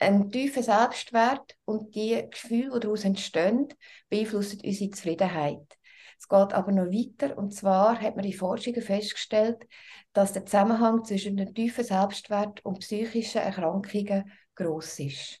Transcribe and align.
Ein 0.00 0.30
tiefer 0.30 0.62
Selbstwert 0.62 1.56
und 1.64 1.94
die 1.94 2.24
Gefühle, 2.30 2.74
die 2.74 2.80
daraus 2.80 3.04
entstehen, 3.04 3.68
beeinflussen 4.08 4.60
unsere 4.64 4.90
Zufriedenheit. 4.90 5.78
Es 6.18 6.28
geht 6.28 6.52
aber 6.52 6.72
noch 6.72 6.86
weiter 6.86 7.36
und 7.36 7.52
zwar 7.54 8.00
hat 8.00 8.16
man 8.16 8.24
in 8.24 8.32
Forschungen 8.32 8.82
festgestellt, 8.82 9.66
dass 10.12 10.32
der 10.32 10.46
Zusammenhang 10.46 11.04
zwischen 11.04 11.38
einem 11.38 11.54
tiefen 11.54 11.84
Selbstwert 11.84 12.64
und 12.64 12.80
psychischen 12.80 13.40
Erkrankungen 13.40 14.30
groß 14.54 15.00
ist. 15.00 15.40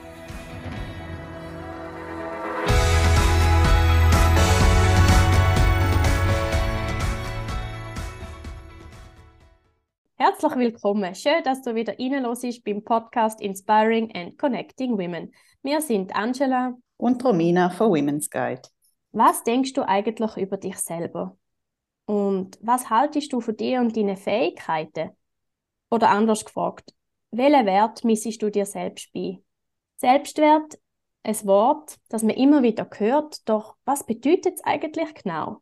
Herzlich 10.41 10.59
willkommen. 10.59 11.13
Schön, 11.13 11.43
dass 11.43 11.61
du 11.61 11.75
wieder 11.75 11.99
reinlässt 11.99 12.63
beim 12.63 12.83
Podcast 12.83 13.39
Inspiring 13.41 14.11
and 14.15 14.39
Connecting 14.39 14.93
Women. 14.93 15.31
Wir 15.61 15.81
sind 15.81 16.15
Angela 16.15 16.73
und 16.97 17.23
Romina 17.23 17.69
von 17.69 17.91
Women's 17.91 18.27
Guide. 18.27 18.63
Was 19.11 19.43
denkst 19.43 19.73
du 19.73 19.87
eigentlich 19.87 20.37
über 20.37 20.57
dich 20.57 20.77
selber? 20.77 21.37
Und 22.07 22.57
was 22.59 22.89
haltest 22.89 23.31
du 23.31 23.39
von 23.39 23.55
dir 23.55 23.81
und 23.81 23.95
deinen 23.95 24.17
Fähigkeiten? 24.17 25.11
Oder 25.91 26.09
anders 26.09 26.43
gefragt, 26.43 26.91
welchen 27.29 27.67
Wert 27.67 28.03
missest 28.03 28.41
du 28.41 28.49
dir 28.49 28.65
selbst 28.65 29.13
bei? 29.13 29.43
Selbstwert, 29.97 30.79
ein 31.21 31.45
Wort, 31.45 31.97
das 32.09 32.23
man 32.23 32.35
immer 32.35 32.63
wieder 32.63 32.89
hört, 32.97 33.47
doch 33.47 33.75
was 33.85 34.07
bedeutet 34.07 34.55
es 34.55 34.63
eigentlich 34.63 35.13
genau? 35.13 35.61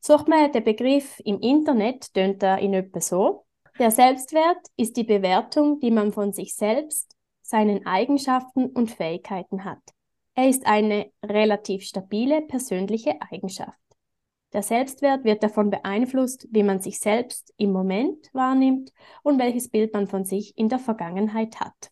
Sucht 0.00 0.28
man 0.28 0.52
den 0.52 0.62
Begriff 0.62 1.20
im 1.24 1.40
Internet, 1.40 2.14
tönt 2.14 2.40
er 2.44 2.60
in 2.60 2.74
etwa 2.74 3.00
so. 3.00 3.46
Der 3.78 3.90
Selbstwert 3.90 4.58
ist 4.76 4.96
die 4.96 5.04
Bewertung, 5.04 5.80
die 5.80 5.90
man 5.90 6.12
von 6.12 6.32
sich 6.32 6.54
selbst, 6.54 7.16
seinen 7.42 7.86
Eigenschaften 7.86 8.66
und 8.66 8.90
Fähigkeiten 8.90 9.64
hat. 9.64 9.80
Er 10.34 10.48
ist 10.48 10.66
eine 10.66 11.10
relativ 11.24 11.82
stabile 11.82 12.42
persönliche 12.42 13.14
Eigenschaft. 13.30 13.78
Der 14.52 14.62
Selbstwert 14.62 15.24
wird 15.24 15.42
davon 15.42 15.70
beeinflusst, 15.70 16.48
wie 16.50 16.62
man 16.62 16.80
sich 16.80 16.98
selbst 16.98 17.54
im 17.56 17.72
Moment 17.72 18.30
wahrnimmt 18.32 18.92
und 19.22 19.38
welches 19.38 19.68
Bild 19.68 19.92
man 19.92 20.08
von 20.08 20.24
sich 20.24 20.56
in 20.58 20.68
der 20.68 20.78
Vergangenheit 20.78 21.60
hat. 21.60 21.90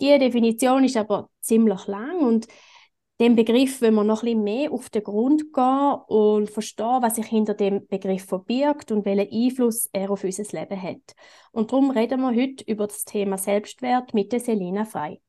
Die 0.00 0.18
Definition 0.18 0.84
ist 0.84 0.96
aber 0.96 1.28
ziemlich 1.40 1.86
lang 1.86 2.18
und 2.20 2.46
dem 3.20 3.34
Begriff 3.34 3.80
wenn 3.80 3.94
wir 3.94 4.04
noch 4.04 4.22
ein 4.22 4.26
bisschen 4.26 4.44
mehr 4.44 4.72
auf 4.72 4.90
den 4.90 5.02
Grund 5.02 5.52
gehen 5.52 5.94
und 6.06 6.50
verstehen, 6.50 7.02
was 7.02 7.16
sich 7.16 7.26
hinter 7.26 7.54
dem 7.54 7.86
Begriff 7.88 8.26
verbirgt 8.26 8.92
und 8.92 9.04
welchen 9.04 9.32
Einfluss 9.32 9.88
er 9.92 10.10
auf 10.10 10.22
unser 10.22 10.44
Leben 10.58 10.80
hat. 10.80 11.14
Und 11.50 11.72
darum 11.72 11.90
reden 11.90 12.20
wir 12.20 12.34
heute 12.34 12.64
über 12.64 12.86
das 12.86 13.04
Thema 13.04 13.36
Selbstwert 13.36 14.14
mit 14.14 14.32
der 14.32 14.40
Selina 14.40 14.84
Frei. 14.84 15.20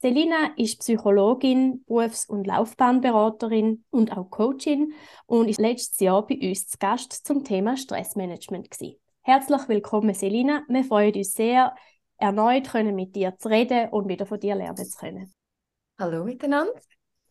Selina 0.00 0.50
ist 0.56 0.80
Psychologin, 0.80 1.84
Berufs- 1.84 2.28
und 2.28 2.46
Laufbahnberaterin 2.46 3.84
und 3.90 4.16
auch 4.16 4.30
Coachin 4.30 4.94
und 5.26 5.48
ist 5.48 5.60
letztes 5.60 6.00
Jahr 6.00 6.26
bei 6.26 6.36
uns 6.42 6.66
zu 6.66 6.78
Gast 6.78 7.12
zum 7.24 7.44
Thema 7.44 7.76
Stressmanagement 7.76 8.70
gewesen. 8.70 8.96
Herzlich 9.20 9.68
willkommen, 9.68 10.14
Selina. 10.14 10.64
Wir 10.66 10.82
freuen 10.82 11.14
uns 11.14 11.34
sehr, 11.34 11.76
erneut 12.16 12.70
können 12.70 12.96
mit 12.96 13.14
dir 13.14 13.36
zu 13.38 13.48
reden 13.48 13.90
und 13.90 14.08
wieder 14.08 14.26
von 14.26 14.40
dir 14.40 14.56
lernen 14.56 14.84
zu 14.84 14.98
können. 14.98 15.32
Hallo 16.00 16.24
miteinander. 16.24 16.72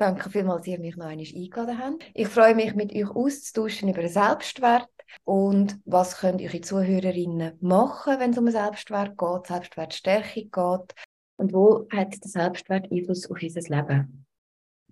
Danke 0.02 0.32
vielmals, 0.32 0.62
dass 0.62 0.68
ihr 0.68 0.80
mich 0.80 0.98
noch 0.98 1.06
einmal 1.06 1.28
eingeladen 1.28 1.78
habt. 1.78 2.12
Ich 2.16 2.28
freue 2.28 2.56
mich, 2.56 2.74
mit 2.74 2.92
euch 2.92 3.08
auszutauschen 3.08 3.88
über 3.88 4.02
den 4.02 4.10
Selbstwert 4.10 4.90
und 5.26 5.80
was 5.86 6.18
können 6.18 6.42
eure 6.42 6.60
Zuhörerinnen 6.60 7.60
machen, 7.62 8.20
wenn 8.20 8.32
es 8.32 8.38
um 8.40 8.50
Selbstwert 8.50 9.16
geht, 9.16 9.46
Selbstwertstärkung 9.46 10.50
geht 10.50 10.96
und 11.38 11.54
wo 11.54 11.88
hat 11.92 12.14
der 12.14 12.32
Selbstwert 12.32 12.92
Einfluss 12.92 13.30
auf 13.30 13.38
unser 13.40 13.62
Leben? 13.62 14.26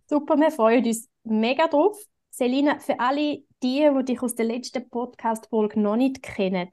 Super, 0.06 0.38
wir 0.38 0.52
freuen 0.52 0.86
uns 0.86 1.10
mega 1.24 1.68
drauf. 1.68 1.98
Selina, 2.30 2.78
für 2.78 3.00
alle 3.00 3.40
die, 3.64 3.90
die 3.92 4.06
dich 4.06 4.22
aus 4.22 4.36
der 4.36 4.46
letzten 4.46 4.88
Podcast-Folge 4.92 5.80
noch 5.80 5.96
nicht 5.96 6.22
kennen, 6.22 6.70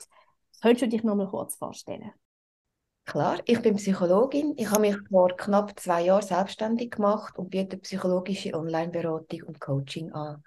könntest 0.60 0.82
du 0.82 0.88
dich 0.88 1.02
noch 1.02 1.14
mal 1.14 1.30
kurz 1.30 1.56
vorstellen? 1.56 2.12
Klar, 3.06 3.38
ich 3.44 3.62
bin 3.62 3.76
Psychologin. 3.76 4.54
Ich 4.56 4.68
habe 4.68 4.80
mich 4.80 4.96
vor 5.08 5.28
knapp 5.36 5.78
zwei 5.78 6.02
Jahren 6.02 6.22
selbstständig 6.26 6.90
gemacht 6.90 7.38
und 7.38 7.50
biete 7.50 7.78
psychologische 7.78 8.52
Online-Beratung 8.52 9.42
und 9.44 9.60
Coaching 9.60 10.12
an. 10.12 10.42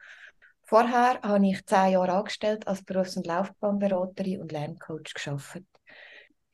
Vorher 0.65 1.21
habe 1.21 1.47
ich 1.47 1.65
zehn 1.65 1.93
Jahre 1.93 2.11
angestellt 2.11 2.67
als 2.67 2.83
Berufs- 2.83 3.15
und 3.15 3.25
Laufbahnberaterin 3.25 4.41
und 4.41 4.51
Lerncoach 4.51 5.13
geschafft. 5.13 5.63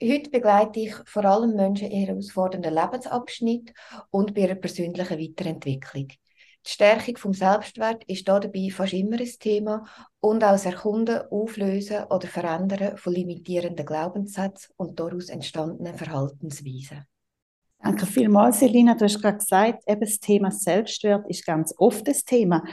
Heute 0.01 0.29
begleite 0.29 0.79
ich 0.79 0.93
vor 1.05 1.25
allem 1.25 1.55
Menschen 1.55 1.89
in 1.89 2.05
herausfordernden 2.05 2.73
Lebensabschnitt 2.73 3.73
und 4.11 4.35
bei 4.35 4.41
ihrer 4.41 4.55
persönlichen 4.55 5.19
Weiterentwicklung. 5.19 6.09
Die 6.65 6.71
Stärkung 6.71 7.17
vom 7.17 7.33
Selbstwert 7.33 8.03
ist 8.05 8.27
dabei 8.27 8.69
fast 8.71 8.93
immer 8.93 9.19
ein 9.19 9.29
Thema 9.39 9.85
und 10.19 10.43
auch 10.43 10.51
das 10.51 10.65
Erkunden, 10.65 11.21
Auflösen 11.29 12.05
oder 12.05 12.27
Verändern 12.27 12.97
von 12.97 13.13
limitierenden 13.13 13.85
Glaubenssätzen 13.85 14.73
und 14.75 14.99
daraus 14.99 15.29
entstandenen 15.29 15.95
Verhaltensweisen. 15.95 17.05
Danke 17.79 18.07
vielmals, 18.07 18.59
Selina. 18.59 18.95
Du 18.95 19.05
hast 19.05 19.21
gerade 19.21 19.37
gesagt, 19.37 19.83
eben 19.87 20.01
das 20.01 20.19
Thema 20.19 20.49
Selbstwert 20.49 21.29
ist 21.29 21.45
ganz 21.45 21.71
oft 21.77 22.07
das 22.07 22.23
Thema. 22.23 22.63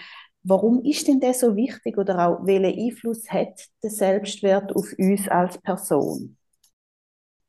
Warum 0.43 0.83
ist 0.85 1.07
denn 1.07 1.21
das 1.21 1.41
so 1.41 1.55
wichtig 1.55 1.99
oder 1.99 2.27
auch 2.27 2.47
welchen 2.47 2.79
Einfluss 2.79 3.31
hat 3.31 3.69
der 3.83 3.91
Selbstwert 3.91 4.75
auf 4.75 4.91
uns 4.99 5.29
als 5.29 5.59
Person? 5.59 6.39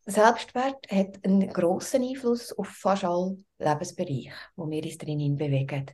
Der 0.05 0.13
Selbstwert 0.13 0.91
hat 0.91 1.23
einen 1.23 1.47
grossen 1.47 2.03
Einfluss 2.03 2.51
auf 2.51 2.67
fast 2.67 3.05
alle 3.05 3.37
Lebensbereiche, 3.57 4.33
wo 4.57 4.69
wir 4.69 4.83
uns 4.83 4.97
drinnen 4.97 5.37
bewegen. 5.37 5.85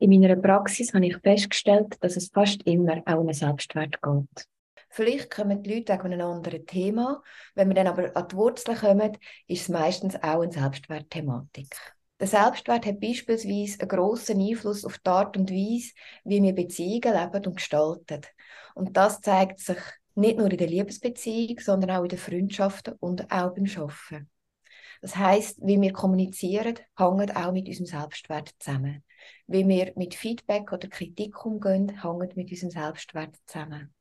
In 0.00 0.10
meiner 0.10 0.36
Praxis 0.36 0.94
habe 0.94 1.06
ich 1.06 1.16
festgestellt, 1.16 1.96
dass 2.00 2.16
es 2.16 2.28
fast 2.28 2.62
immer 2.64 3.02
auch 3.04 3.18
um 3.18 3.32
Selbstwert 3.32 4.00
geht. 4.00 4.46
Vielleicht 4.90 5.30
kommen 5.30 5.62
die 5.62 5.74
Leute 5.74 5.92
wegen 5.92 6.12
einem 6.12 6.26
anderen 6.26 6.64
Thema. 6.66 7.22
Wenn 7.54 7.68
wir 7.68 7.74
dann 7.74 7.88
aber 7.88 8.16
an 8.16 8.28
die 8.28 8.36
Wurzeln 8.36 8.78
kommen, 8.78 9.18
ist 9.48 9.62
es 9.62 9.68
meistens 9.68 10.14
auch 10.16 10.42
eine 10.42 10.52
Selbstwertthematik. 10.52 11.74
Der 12.20 12.26
Selbstwert 12.26 12.86
hat 12.86 13.00
beispielsweise 13.00 13.80
einen 13.80 13.88
grossen 13.88 14.40
Einfluss 14.40 14.84
auf 14.84 14.98
die 14.98 15.10
Art 15.10 15.36
und 15.36 15.50
Weise, 15.50 15.92
wie 16.24 16.42
wir 16.42 16.52
Beziehungen 16.52 17.14
leben 17.14 17.46
und 17.46 17.56
gestalten. 17.56 18.22
Und 18.74 18.96
das 18.96 19.20
zeigt 19.20 19.60
sich 19.60 19.78
nicht 20.14 20.38
nur 20.38 20.50
in 20.50 20.58
der 20.58 20.66
Liebesbeziehung, 20.66 21.60
sondern 21.60 21.90
auch 21.90 22.02
in 22.02 22.08
den 22.08 22.18
Freundschaften 22.18 22.94
und 22.98 23.30
auch 23.30 23.54
beim 23.54 23.66
Arbeiten. 23.66 24.30
Das 25.00 25.16
heißt, 25.16 25.60
wie 25.62 25.80
wir 25.80 25.92
kommunizieren, 25.92 26.78
hängt 26.96 27.36
auch 27.36 27.52
mit 27.52 27.68
unserem 27.68 27.86
Selbstwert 27.86 28.50
zusammen. 28.58 29.04
Wie 29.50 29.66
wir 29.66 29.92
mit 29.96 30.14
Feedback 30.14 30.72
oder 30.72 30.88
Kritik 30.88 31.44
umgehen, 31.44 32.02
hängt 32.02 32.36
mit 32.36 32.50
unserem 32.50 32.70
Selbstwert 32.70 33.34
zusammen. 33.46 33.94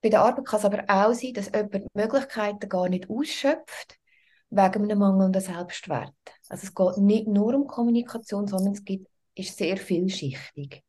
Bei 0.00 0.08
der 0.08 0.22
Arbeit 0.22 0.46
kann 0.46 0.58
es 0.58 0.64
aber 0.64 0.84
auch 0.88 1.12
sein, 1.12 1.34
dass 1.34 1.50
jemand 1.52 1.74
die 1.74 1.86
Möglichkeiten 1.92 2.68
gar 2.68 2.88
nicht 2.88 3.10
ausschöpft, 3.10 3.98
wegen 4.48 4.84
einem 4.84 4.98
mangelnden 4.98 5.42
Selbstwert. 5.42 6.14
Also 6.48 6.66
es 6.66 6.74
geht 6.74 6.96
nicht 6.98 7.26
nur 7.26 7.54
um 7.54 7.66
Kommunikation, 7.66 8.46
sondern 8.46 8.72
es 8.72 8.84
gibt, 8.84 9.06
ist 9.34 9.58
sehr 9.58 9.76
vielschichtig. 9.76 10.82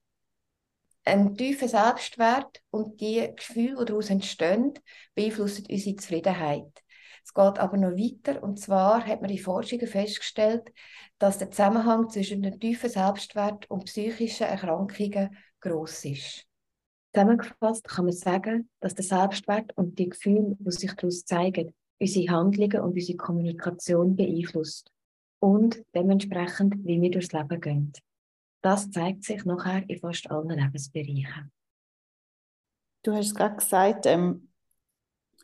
Ein 1.03 1.35
tiefer 1.35 1.67
Selbstwert 1.67 2.61
und 2.69 3.01
die 3.01 3.29
Gefühle, 3.35 3.79
die 3.79 3.85
daraus 3.85 4.09
entstehen, 4.09 4.73
beeinflussen 5.15 5.65
unsere 5.69 5.95
Zufriedenheit. 5.95 6.83
Es 7.27 7.33
geht 7.33 7.59
aber 7.59 7.75
noch 7.75 7.91
weiter 7.91 8.41
und 8.41 8.57
zwar 8.57 9.05
hat 9.05 9.19
man 9.19 9.29
in 9.29 9.37
Forschungen 9.37 9.85
festgestellt, 9.85 10.71
dass 11.19 11.37
der 11.37 11.51
Zusammenhang 11.51 12.09
zwischen 12.09 12.45
einem 12.45 12.57
tiefen 12.57 12.89
Selbstwert 12.89 13.69
und 13.69 13.83
psychischen 13.83 14.47
Erkrankungen 14.47 15.35
groß 15.59 16.05
ist. 16.05 16.45
Zusammengefasst 17.13 17.83
kann 17.83 18.05
man 18.05 18.13
sagen, 18.13 18.69
dass 18.79 18.95
der 18.95 19.03
Selbstwert 19.03 19.75
und 19.75 19.99
die 19.99 20.07
Gefühle, 20.07 20.55
die 20.57 20.71
sich 20.71 20.93
daraus 20.93 21.25
zeigen, 21.25 21.73
unsere 21.99 22.31
Handlungen 22.31 22.79
und 22.79 22.93
unsere 22.93 23.17
Kommunikation 23.17 24.15
beeinflusst 24.15 24.89
und 25.39 25.83
dementsprechend, 25.93 26.75
wie 26.85 27.01
wir 27.01 27.11
durchs 27.11 27.33
Leben 27.33 27.59
gehen. 27.59 27.91
Das 28.61 28.89
zeigt 28.89 29.25
sich 29.25 29.43
nachher 29.43 29.83
in 29.89 29.99
fast 29.99 30.31
allen 30.31 30.57
Lebensbereichen. 30.57 31.51
Du 33.03 33.13
hast 33.13 33.35
gerade 33.35 33.57
gesagt, 33.57 34.05
ähm, 34.05 34.46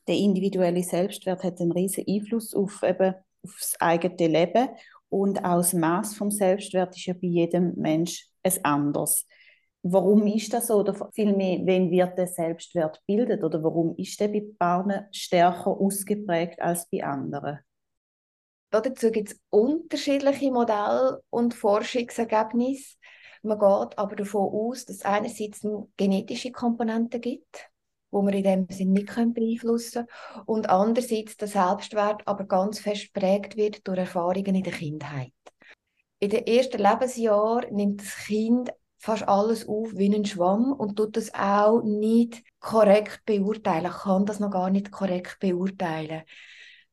der 0.07 0.15
individuelle 0.15 0.83
Selbstwert 0.83 1.43
hat 1.43 1.59
einen 1.61 1.71
riesen 1.71 2.05
Einfluss 2.07 2.53
auf, 2.53 2.83
eben, 2.83 3.13
auf 3.43 3.55
das 3.59 3.75
eigene 3.79 4.27
Leben 4.27 4.69
und 5.09 5.39
auch 5.45 5.57
das 5.57 5.73
Maß 5.73 6.15
vom 6.15 6.31
Selbstwert 6.31 6.95
ist 6.95 7.05
ja 7.05 7.13
bei 7.13 7.27
jedem 7.27 7.73
Mensch 7.75 8.27
ein 8.41 8.65
anderes. 8.65 9.27
Warum 9.83 10.25
ist 10.27 10.53
das 10.53 10.67
so? 10.67 10.75
Oder 10.75 11.09
vielmehr, 11.13 11.59
wenn 11.65 11.91
wird 11.91 12.17
der 12.17 12.27
Selbstwert 12.27 13.01
bildet? 13.05 13.43
Oder 13.43 13.61
warum 13.61 13.95
ist 13.97 14.19
der 14.19 14.29
bei 14.29 14.43
Paaren 14.57 15.05
stärker 15.11 15.71
ausgeprägt 15.71 16.61
als 16.61 16.89
bei 16.89 17.03
anderen? 17.03 17.59
Dazu 18.71 19.11
gibt 19.11 19.33
es 19.33 19.39
unterschiedliche 19.49 20.51
Modelle 20.51 21.21
und 21.29 21.53
Forschungsergebnisse. 21.53 22.95
Man 23.43 23.59
geht 23.59 23.97
aber 23.99 24.15
davon 24.15 24.51
aus, 24.51 24.85
dass 24.85 24.95
es 24.95 25.05
einerseits 25.05 25.63
eine 25.63 25.87
genetische 25.95 26.51
Komponente 26.51 27.19
gibt, 27.19 27.69
wo 28.13 28.21
man 28.21 28.33
in 28.33 28.43
dem 28.43 28.67
Sinne 28.69 28.91
nicht 28.91 29.07
beeinflussen 29.07 30.05
können, 30.05 30.45
und 30.45 30.69
andererseits 30.69 31.35
der 31.35 31.47
Selbstwert 31.47 32.25
aber 32.25 32.45
ganz 32.45 32.79
fest 32.79 33.13
geprägt 33.13 33.57
wird 33.57 33.87
durch 33.87 33.97
Erfahrungen 33.97 34.55
in 34.55 34.63
der 34.63 34.73
Kindheit. 34.73 35.33
In 36.19 36.29
den 36.29 36.47
ersten 36.47 36.81
Lebensjahren 36.81 37.75
nimmt 37.75 38.01
das 38.01 38.15
Kind 38.25 38.71
fast 38.97 39.27
alles 39.27 39.67
auf 39.67 39.89
wie 39.95 40.15
ein 40.15 40.23
Schwamm 40.23 40.71
und 40.71 40.95
tut 40.95 41.17
das 41.17 41.33
auch 41.33 41.81
nicht 41.83 42.41
korrekt 42.61 43.23
beurteilen, 43.25 43.91
kann 43.91 44.25
das 44.25 44.39
noch 44.39 44.51
gar 44.51 44.69
nicht 44.69 44.91
korrekt 44.91 45.39
beurteilen. 45.41 46.23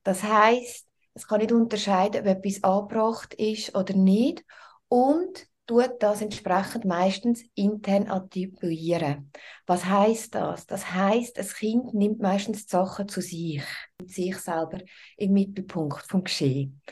Das 0.02 0.24
heißt, 0.24 0.88
es 1.14 1.28
kann 1.28 1.38
nicht 1.38 1.52
unterscheiden, 1.52 2.22
ob 2.22 2.26
etwas 2.26 2.64
angebracht 2.64 3.34
ist 3.34 3.76
oder 3.76 3.94
nicht 3.94 4.44
und 4.88 5.46
tut 5.70 6.02
das 6.02 6.20
entsprechend 6.20 6.84
meistens 6.84 7.44
intern 7.54 8.08
artikulieren. 8.08 9.30
Was 9.66 9.84
heißt 9.84 10.34
das? 10.34 10.66
Das 10.66 10.92
heißt, 10.92 11.38
das 11.38 11.54
Kind 11.54 11.94
nimmt 11.94 12.18
meistens 12.18 12.66
die 12.66 12.70
Sachen 12.70 13.06
zu 13.06 13.20
sich, 13.20 13.62
sich 14.04 14.36
selber 14.36 14.80
im 15.16 15.32
Mittelpunkt 15.32 16.04
vom 16.08 16.24
Geschehen. 16.24 16.82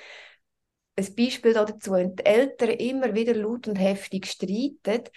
Ein 0.94 1.12
Beispiel 1.16 1.54
dazu, 1.54 1.90
wenn 1.90 2.14
die 2.14 2.24
Eltern 2.24 2.68
immer 2.68 3.12
wieder 3.14 3.34
laut 3.34 3.66
und 3.66 3.74
heftig 3.74 4.26
streiten, 4.26 5.08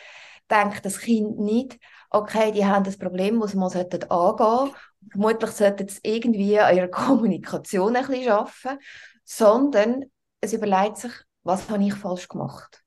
denkt 0.50 0.84
das 0.84 0.98
Kind 0.98 1.38
nicht, 1.38 1.78
okay, 2.10 2.52
die 2.52 2.66
haben 2.66 2.84
das 2.84 2.98
Problem, 2.98 3.42
das 3.42 3.54
man 3.54 3.72
angehen 3.72 4.08
sollte. 4.10 4.74
Vermutlich 5.12 5.52
sollten 5.52 5.88
sie 5.88 6.00
irgendwie 6.02 6.60
an 6.60 6.76
ihrer 6.76 6.88
Kommunikation 6.88 7.96
ein 7.96 8.08
bisschen 8.08 8.32
arbeiten, 8.32 8.80
sondern 9.24 10.06
es 10.40 10.54
überlegt 10.54 10.98
sich, 10.98 11.14
was 11.44 11.70
habe 11.70 11.84
ich 11.84 11.94
falsch 11.94 12.28
gemacht? 12.28 12.81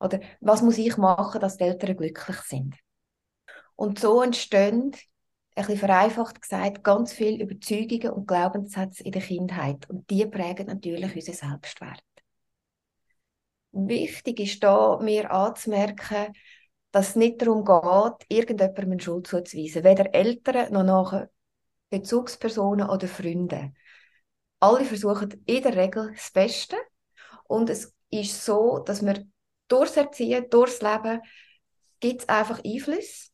Oder 0.00 0.20
was 0.40 0.62
muss 0.62 0.78
ich 0.78 0.96
machen, 0.96 1.40
dass 1.40 1.58
die 1.58 1.64
Eltern 1.64 1.96
glücklich 1.96 2.40
sind? 2.40 2.74
Und 3.76 3.98
so 3.98 4.22
entstehen, 4.22 4.92
ein 5.54 5.66
bisschen 5.66 5.78
vereinfacht 5.78 6.40
gesagt, 6.40 6.82
ganz 6.82 7.12
viele 7.12 7.44
Überzeugungen 7.44 8.10
und 8.10 8.26
Glaubenssätze 8.26 9.02
in 9.04 9.12
der 9.12 9.22
Kindheit. 9.22 9.88
Und 9.90 10.08
die 10.10 10.26
prägen 10.26 10.66
natürlich 10.66 11.14
unseren 11.14 11.34
Selbstwert. 11.34 12.02
Wichtig 13.72 14.40
ist 14.40 14.62
da, 14.64 14.98
mir 15.00 15.30
anzumerken, 15.30 16.34
dass 16.90 17.10
es 17.10 17.16
nicht 17.16 17.40
darum 17.40 17.64
geht, 17.64 18.26
irgendjemandem 18.28 18.98
Schuld 18.98 19.26
zuzuweisen. 19.26 19.84
Weder 19.84 20.12
Eltern 20.14 20.72
noch 20.72 20.82
nachher 20.82 21.30
Bezugspersonen 21.90 22.88
oder 22.88 23.06
Freunde. 23.06 23.72
Alle 24.60 24.84
versuchen 24.84 25.42
in 25.46 25.62
der 25.62 25.76
Regel 25.76 26.12
das 26.12 26.30
Beste. 26.32 26.76
Und 27.44 27.70
es 27.70 27.94
ist 28.10 28.44
so, 28.44 28.78
dass 28.78 29.04
wir 29.04 29.24
durchs 29.70 29.96
Erziehen, 29.96 30.46
durchs 30.50 30.82
Leben, 30.82 31.20
gibt 32.00 32.22
es 32.22 32.28
einfach 32.28 32.62
Einfluss. 32.64 33.32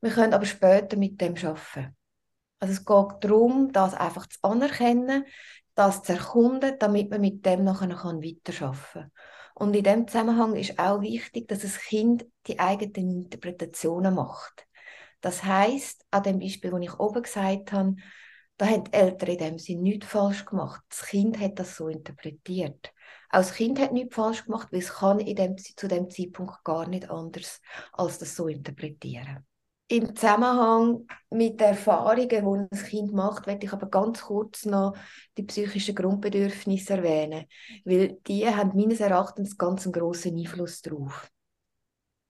Wir 0.00 0.10
können 0.10 0.34
aber 0.34 0.46
später 0.46 0.96
mit 0.96 1.20
dem 1.20 1.34
arbeiten. 1.36 1.96
Also 2.58 2.72
es 2.72 2.84
geht 2.84 3.24
darum, 3.24 3.72
das 3.72 3.94
einfach 3.94 4.26
zu 4.26 4.38
anerkennen, 4.42 5.24
das 5.74 6.02
zu 6.02 6.12
erkunden, 6.12 6.78
damit 6.78 7.10
man 7.10 7.20
mit 7.20 7.44
dem 7.44 7.64
nachher 7.64 7.88
weiterarbeiten 7.88 8.82
kann. 8.92 9.12
Und 9.54 9.74
in 9.74 9.84
dem 9.84 10.06
Zusammenhang 10.06 10.54
ist 10.54 10.78
auch 10.78 11.00
wichtig, 11.00 11.48
dass 11.48 11.60
das 11.60 11.78
Kind 11.78 12.26
die 12.46 12.58
eigenen 12.58 13.24
Interpretationen 13.24 14.14
macht. 14.14 14.66
Das 15.20 15.44
heißt, 15.44 16.04
an 16.10 16.22
dem 16.22 16.38
Beispiel, 16.38 16.70
das 16.70 16.80
ich 16.80 17.00
oben 17.00 17.22
gesagt 17.22 17.72
habe, 17.72 17.96
da 18.56 18.66
haben 18.66 18.84
die 18.84 18.92
Eltern 18.92 19.28
in 19.30 19.38
dem 19.38 19.58
Sinne 19.58 19.82
nichts 19.82 20.06
falsch 20.06 20.44
gemacht. 20.44 20.82
Das 20.88 21.02
Kind 21.02 21.38
hat 21.38 21.58
das 21.58 21.76
so 21.76 21.88
interpretiert. 21.88 22.92
Auch 23.30 23.38
das 23.38 23.54
Kind 23.54 23.78
hat 23.78 23.92
nichts 23.92 24.14
falsch 24.14 24.44
gemacht, 24.44 24.68
weil 24.70 24.80
es 24.80 24.94
kann 24.94 25.20
in 25.20 25.36
dem, 25.36 25.56
zu 25.58 25.88
dem 25.88 26.08
Zeitpunkt 26.10 26.64
gar 26.64 26.88
nicht 26.88 27.10
anders 27.10 27.60
als 27.92 28.18
das 28.18 28.34
so 28.34 28.48
interpretieren. 28.48 29.44
Im 29.88 30.16
Zusammenhang 30.16 31.06
mit 31.30 31.60
den 31.60 31.68
Erfahrungen, 31.68 32.28
die 32.28 32.68
das 32.70 32.84
Kind 32.84 33.12
macht, 33.12 33.46
werde 33.46 33.66
ich 33.66 33.72
aber 33.72 33.86
ganz 33.88 34.22
kurz 34.22 34.64
noch 34.64 34.96
die 35.36 35.44
psychischen 35.44 35.94
Grundbedürfnisse 35.94 36.94
erwähnen, 36.94 37.44
weil 37.84 38.18
die 38.26 38.48
haben 38.48 38.72
meines 38.74 38.98
Erachtens 38.98 39.56
ganz 39.56 39.84
einen 39.84 39.92
grossen 39.92 40.36
Einfluss 40.36 40.82
darauf. 40.82 41.30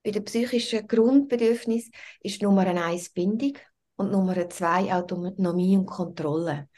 Bei 0.04 0.10
den 0.10 0.24
psychischen 0.24 0.86
Grundbedürfnissen 0.86 1.92
ist 2.20 2.42
Nummer 2.42 2.66
eins 2.66 3.08
Bindung 3.08 3.54
und 3.96 4.12
Nummer 4.12 4.48
zwei 4.48 4.92
Autonomie 4.94 5.76
und 5.76 5.86
Kontrolle. 5.86 6.68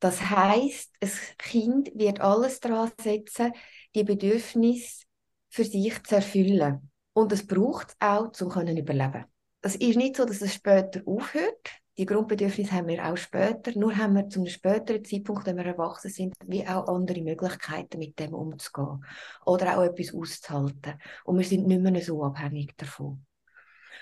Das 0.00 0.20
heißt, 0.30 0.94
ein 1.00 1.10
Kind 1.38 1.90
wird 1.94 2.20
alles 2.20 2.60
daran 2.60 2.92
setzen, 3.00 3.52
die 3.94 4.04
Bedürfnisse 4.04 5.04
für 5.48 5.64
sich 5.64 6.02
zu 6.04 6.16
erfüllen. 6.16 6.90
Und 7.12 7.32
es 7.32 7.46
braucht 7.46 7.88
es 7.88 7.96
auch, 8.00 8.26
um 8.26 8.32
zu 8.32 8.46
überleben. 8.46 9.24
Es 9.60 9.74
ist 9.74 9.96
nicht 9.96 10.16
so, 10.16 10.24
dass 10.24 10.40
es 10.40 10.54
später 10.54 11.00
aufhört. 11.04 11.70
Die 11.98 12.06
Grundbedürfnisse 12.06 12.70
haben 12.70 12.86
wir 12.86 13.04
auch 13.04 13.16
später. 13.16 13.76
Nur 13.76 13.96
haben 13.96 14.14
wir 14.14 14.28
zu 14.28 14.38
einem 14.38 14.48
späteren 14.48 15.04
Zeitpunkt, 15.04 15.46
wenn 15.46 15.56
wir 15.56 15.66
erwachsen 15.66 16.10
sind, 16.10 16.34
wie 16.46 16.64
auch 16.64 16.86
andere 16.86 17.20
Möglichkeiten, 17.22 17.98
mit 17.98 18.20
dem 18.20 18.34
umzugehen. 18.34 19.04
Oder 19.44 19.76
auch 19.76 19.82
etwas 19.82 20.14
auszuhalten. 20.14 20.94
Und 21.24 21.38
wir 21.38 21.44
sind 21.44 21.66
nicht 21.66 21.80
mehr 21.80 22.00
so 22.00 22.22
abhängig 22.22 22.76
davon. 22.76 23.26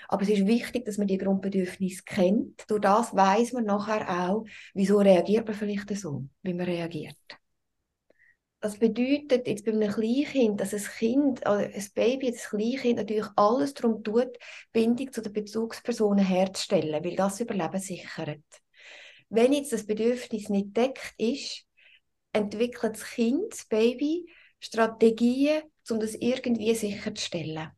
Aber 0.07 0.23
es 0.23 0.29
ist 0.29 0.47
wichtig, 0.47 0.85
dass 0.85 0.97
man 0.97 1.07
die 1.07 1.17
Grundbedürfnisse 1.17 2.03
kennt. 2.05 2.63
Durch 2.69 2.81
das 2.81 3.15
weiß 3.15 3.53
man 3.53 3.65
nachher 3.65 4.29
auch, 4.29 4.45
wieso 4.73 4.99
reagiert 4.99 5.47
man 5.47 5.55
vielleicht 5.55 5.89
so, 5.97 6.25
wie 6.43 6.53
man 6.53 6.65
reagiert. 6.65 7.17
Das 8.59 8.79
bedeutet 8.79 9.47
jetzt 9.47 9.65
bei 9.65 9.71
einem 9.71 9.91
Kleinkind, 9.91 10.59
dass 10.59 10.73
ein 10.73 10.81
Kind, 10.81 11.45
also 11.45 11.63
ein 11.63 11.85
Baby, 11.93 12.31
das 12.31 12.49
Kleinkind 12.49 12.97
natürlich 12.97 13.27
alles 13.35 13.73
darum 13.75 14.03
tut, 14.03 14.35
Bindung 14.71 15.11
zu 15.11 15.21
den 15.21 15.31
Bezugspersonen 15.31 16.25
herzustellen, 16.25 17.03
weil 17.03 17.15
das 17.15 17.39
Überleben 17.39 17.79
sichert. 17.79 18.41
Wenn 19.29 19.53
jetzt 19.53 19.73
das 19.73 19.85
Bedürfnis 19.85 20.49
nicht 20.49 20.75
deckt 20.75 21.13
ist, 21.17 21.65
entwickelt 22.33 22.95
das 22.95 23.03
Kind, 23.03 23.51
das 23.51 23.65
Baby, 23.65 24.25
Strategien, 24.59 25.61
um 25.89 25.99
das 25.99 26.15
irgendwie 26.15 26.73
sicherzustellen. 26.73 27.69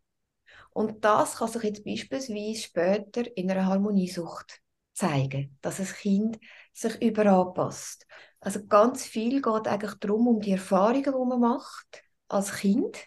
Und 0.71 1.03
das 1.03 1.35
kann 1.37 1.47
sich 1.47 1.63
jetzt 1.63 1.83
beispielsweise 1.83 2.61
später 2.61 3.37
in 3.37 3.49
einer 3.49 3.65
Harmoniesucht 3.65 4.61
zeigen, 4.93 5.57
dass 5.61 5.77
das 5.77 5.93
Kind 5.93 6.39
sich 6.73 7.01
überanpasst. 7.01 8.05
Also 8.39 8.65
ganz 8.65 9.05
viel 9.05 9.41
geht 9.41 9.67
eigentlich 9.67 9.95
darum, 9.95 10.27
um 10.27 10.39
die 10.41 10.51
Erfahrungen, 10.51 11.03
die 11.03 11.11
man 11.11 11.39
macht 11.39 12.03
als 12.27 12.53
Kind, 12.53 12.97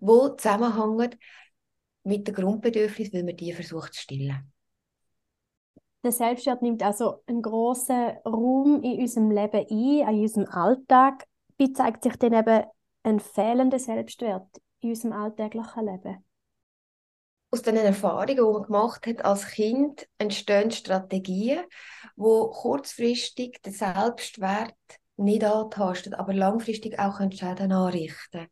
wo 0.00 0.28
zusammenhängen 0.30 1.16
mit 2.04 2.26
den 2.26 2.34
Grundbedürfnissen, 2.34 3.14
weil 3.14 3.24
man 3.24 3.36
die 3.36 3.52
versucht 3.52 3.94
zu 3.94 4.02
stillen. 4.02 4.52
Der 6.04 6.12
Selbstwert 6.12 6.62
nimmt 6.62 6.82
also 6.82 7.22
einen 7.26 7.42
großen 7.42 8.18
Raum 8.24 8.82
in 8.82 9.00
unserem 9.00 9.30
Leben 9.30 9.66
ein, 9.68 10.14
in 10.14 10.20
unserem 10.20 10.46
Alltag. 10.46 11.26
Wie 11.58 11.72
zeigt 11.72 12.04
sich 12.04 12.16
denn 12.16 12.32
eben 12.32 12.64
ein 13.02 13.18
fehlender 13.18 13.78
Selbstwert 13.78 14.46
in 14.80 14.90
unserem 14.90 15.12
alltäglichen 15.12 15.84
Leben? 15.84 16.24
Aus 17.50 17.62
den 17.62 17.76
Erfahrungen, 17.76 18.36
die 18.36 18.42
man 18.42 18.62
gemacht 18.62 19.06
hat 19.06 19.24
als 19.24 19.46
Kind, 19.48 20.06
entstehen 20.18 20.70
Strategien, 20.70 21.64
wo 22.16 22.50
kurzfristig 22.50 23.62
den 23.62 23.72
Selbstwert 23.72 24.74
nicht 25.18 25.44
antastet, 25.44 26.14
aber 26.14 26.34
langfristig 26.34 26.98
auch 26.98 27.18
Schäden 27.18 27.72
anrichten 27.72 28.48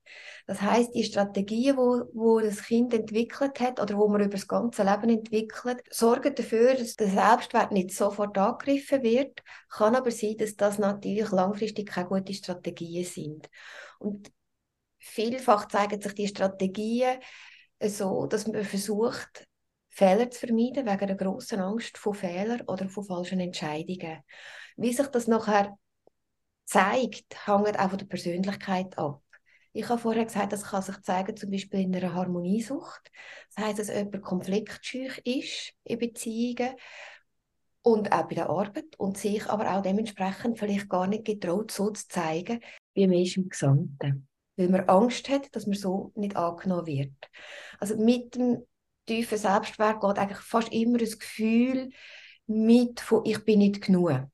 Das 0.47 0.63
heißt, 0.63 0.95
die 0.95 1.05
Strategien, 1.05 1.77
wo, 1.77 2.05
wo 2.15 2.41
das 2.41 2.63
Kind 2.63 2.95
entwickelt 2.95 3.61
hat 3.61 3.81
oder 3.81 3.99
wo 3.99 4.09
man 4.09 4.23
über 4.23 4.31
das 4.31 4.49
ganze 4.49 4.83
Leben 4.83 5.11
entwickelt, 5.11 5.83
sorgen 5.91 6.35
dafür, 6.35 6.75
dass 6.75 6.97
der 6.97 7.09
Selbstwert 7.09 7.71
nicht 7.71 7.91
sofort 7.91 8.39
angegriffen 8.39 9.03
wird. 9.03 9.43
Kann 9.69 9.95
aber 9.95 10.11
sein, 10.11 10.37
dass 10.39 10.57
das 10.57 10.79
natürlich 10.79 11.31
langfristig 11.31 11.91
keine 11.91 12.09
gute 12.09 12.33
Strategien 12.33 13.05
sind. 13.05 13.51
Und 13.99 14.33
vielfach 14.99 15.69
zeigen 15.69 16.01
sich 16.01 16.15
die 16.15 16.29
Strategien 16.29 17.19
so, 17.83 18.27
dass 18.27 18.47
man 18.47 18.65
versucht, 18.65 19.47
Fehler 19.89 20.31
zu 20.31 20.47
vermeiden, 20.47 20.87
wegen 20.87 21.07
der 21.07 21.17
großen 21.17 21.61
Angst 21.61 21.99
vor 21.99 22.15
Fehlern 22.15 22.63
oder 22.63 22.89
von 22.89 23.05
falschen 23.05 23.41
Entscheidungen. 23.41 24.23
Wie 24.77 24.93
sich 24.93 25.07
das 25.07 25.29
nachher 25.29 25.79
zeigt, 26.65 27.47
hängt 27.47 27.79
auch 27.79 27.89
von 27.91 27.99
der 27.99 28.07
Persönlichkeit 28.07 28.99
ab. 28.99 29.23
Ich 29.73 29.89
habe 29.89 30.01
vorher 30.01 30.25
gesagt, 30.25 30.53
das 30.53 30.65
kann 30.65 30.83
sich 30.83 31.01
zeigen, 31.03 31.37
zum 31.37 31.51
Beispiel 31.51 31.81
in 31.81 31.95
einer 31.95 32.15
Harmoniesucht. 32.15 33.11
Das 33.55 33.65
heißt, 33.65 33.79
dass 33.81 33.89
jemand 33.89 34.23
konfliktscheu 34.23 35.09
ist 35.25 35.73
in 35.83 35.99
Beziehungen 35.99 36.77
und 37.83 38.13
auch 38.13 38.29
bei 38.29 38.37
der 38.37 38.49
Arbeit 38.49 38.99
und 38.99 39.19
sich 39.19 39.47
aber 39.49 39.77
auch 39.77 39.83
dementsprechend 39.83 40.59
vielleicht 40.59 40.89
gar 40.89 41.07
nicht 41.07 41.25
getraut, 41.25 41.71
so 41.71 41.91
zu 41.91 42.09
zeigen, 42.09 42.61
wie 42.95 43.07
man 43.07 43.19
ist 43.19 43.37
im 43.37 43.49
Gesamten. 43.49 44.29
Weil 44.57 44.69
man 44.69 44.89
Angst 44.89 45.29
hat, 45.29 45.55
dass 45.55 45.67
man 45.67 45.77
so 45.77 46.13
nicht 46.15 46.37
angenommen 46.37 46.87
wird. 46.87 47.13
Also 47.81 47.97
mit 47.97 48.35
dem 48.37 48.65
tiefen 49.07 49.39
Selbstwert 49.39 50.01
geht 50.01 50.19
eigentlich 50.19 50.39
fast 50.39 50.73
immer 50.73 50.99
das 50.99 51.19
Gefühl 51.19 51.91
mit 52.47 53.01
von 53.01 53.25
ich 53.25 53.45
bin 53.45 53.59
nicht 53.59 53.81
genug. 53.81 54.29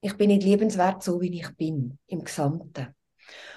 Ich 0.00 0.16
bin 0.16 0.28
nicht 0.28 0.42
liebenswert, 0.42 1.02
so 1.02 1.20
wie 1.20 1.40
ich 1.40 1.56
bin, 1.56 1.98
im 2.06 2.24
Gesamten. 2.24 2.94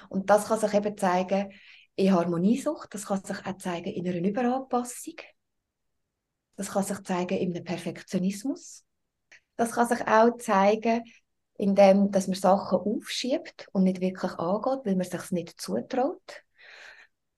Und 0.08 0.30
das 0.30 0.46
kann 0.46 0.60
sich 0.60 0.74
eben 0.74 0.96
zeigen 0.96 1.52
in 1.96 2.12
Harmoniesucht, 2.12 2.92
das 2.94 3.06
kann 3.06 3.24
sich 3.24 3.44
auch 3.44 3.56
zeigen 3.56 3.90
in 3.90 4.06
einer 4.06 4.28
Überanpassung, 4.28 5.16
das 6.56 6.70
kann 6.70 6.84
sich 6.84 7.02
zeigen 7.02 7.38
in 7.38 7.54
einem 7.54 7.64
Perfektionismus, 7.64 8.84
das 9.56 9.72
kann 9.72 9.88
sich 9.88 10.06
auch 10.06 10.36
zeigen, 10.38 11.02
indem 11.58 12.10
dass 12.10 12.28
man 12.28 12.36
Sachen 12.36 12.78
aufschiebt 12.78 13.68
und 13.72 13.84
nicht 13.84 14.00
wirklich 14.00 14.32
angeht, 14.32 14.80
weil 14.84 14.96
man 14.96 15.06
sich 15.06 15.30
nicht 15.30 15.60
zutraut. 15.60 16.44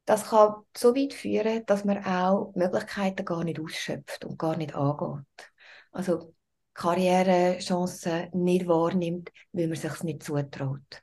Das 0.04 0.30
kann 0.30 0.54
so 0.76 0.94
weit 0.96 1.12
führen, 1.12 1.66
dass 1.66 1.84
man 1.84 2.04
auch 2.04 2.52
Möglichkeiten 2.54 3.24
gar 3.24 3.44
nicht 3.44 3.60
ausschöpft 3.60 4.24
und 4.24 4.38
gar 4.38 4.56
nicht 4.56 4.74
angeht. 4.74 5.52
Also 5.92 6.34
Karrierechancen 6.74 8.30
nicht 8.32 8.66
wahrnimmt, 8.68 9.30
weil 9.52 9.66
man 9.68 9.76
sich 9.76 10.02
nicht 10.04 10.22
zutraut. 10.22 11.02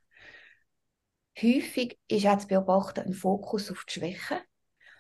Häufig 1.38 2.00
ist 2.08 2.26
auch 2.26 2.38
zu 2.38 2.48
beobachten 2.48 3.02
ein 3.02 3.14
Fokus 3.14 3.70
auf 3.70 3.84
die 3.86 3.94
Schwächen 3.94 4.38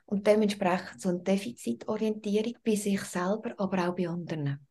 und 0.06 0.28
dementsprechend 0.28 1.02
so 1.02 1.10
eine 1.10 1.22
Defizitorientierung 1.22 2.58
bei 2.64 2.76
sich 2.76 3.02
selber, 3.02 3.54
aber 3.58 3.90
auch 3.90 3.96
bei 3.96 4.10
anderen. 4.10 4.68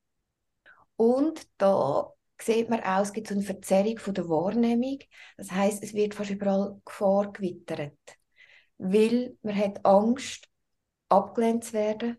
Und 0.97 1.49
da 1.59 2.13
sieht 2.41 2.69
man 2.69 2.81
auch, 2.81 3.03
es 3.03 3.13
gibt 3.13 3.29
so 3.29 3.35
eine 3.35 3.43
Verzerrung 3.43 3.99
von 3.99 4.15
der 4.15 4.29
Wahrnehmung. 4.29 4.99
Das 5.37 5.51
heißt, 5.51 5.83
es 5.83 5.95
wird 5.95 6.15
fast 6.15 6.31
überall 6.31 6.81
Gefahr 6.85 7.33
gewittert, 7.33 7.99
weil 8.79 9.37
man 9.43 9.57
hat 9.57 9.85
Angst, 9.85 10.49
abgelehnt 11.09 11.65
zu 11.65 11.73
werden 11.75 12.17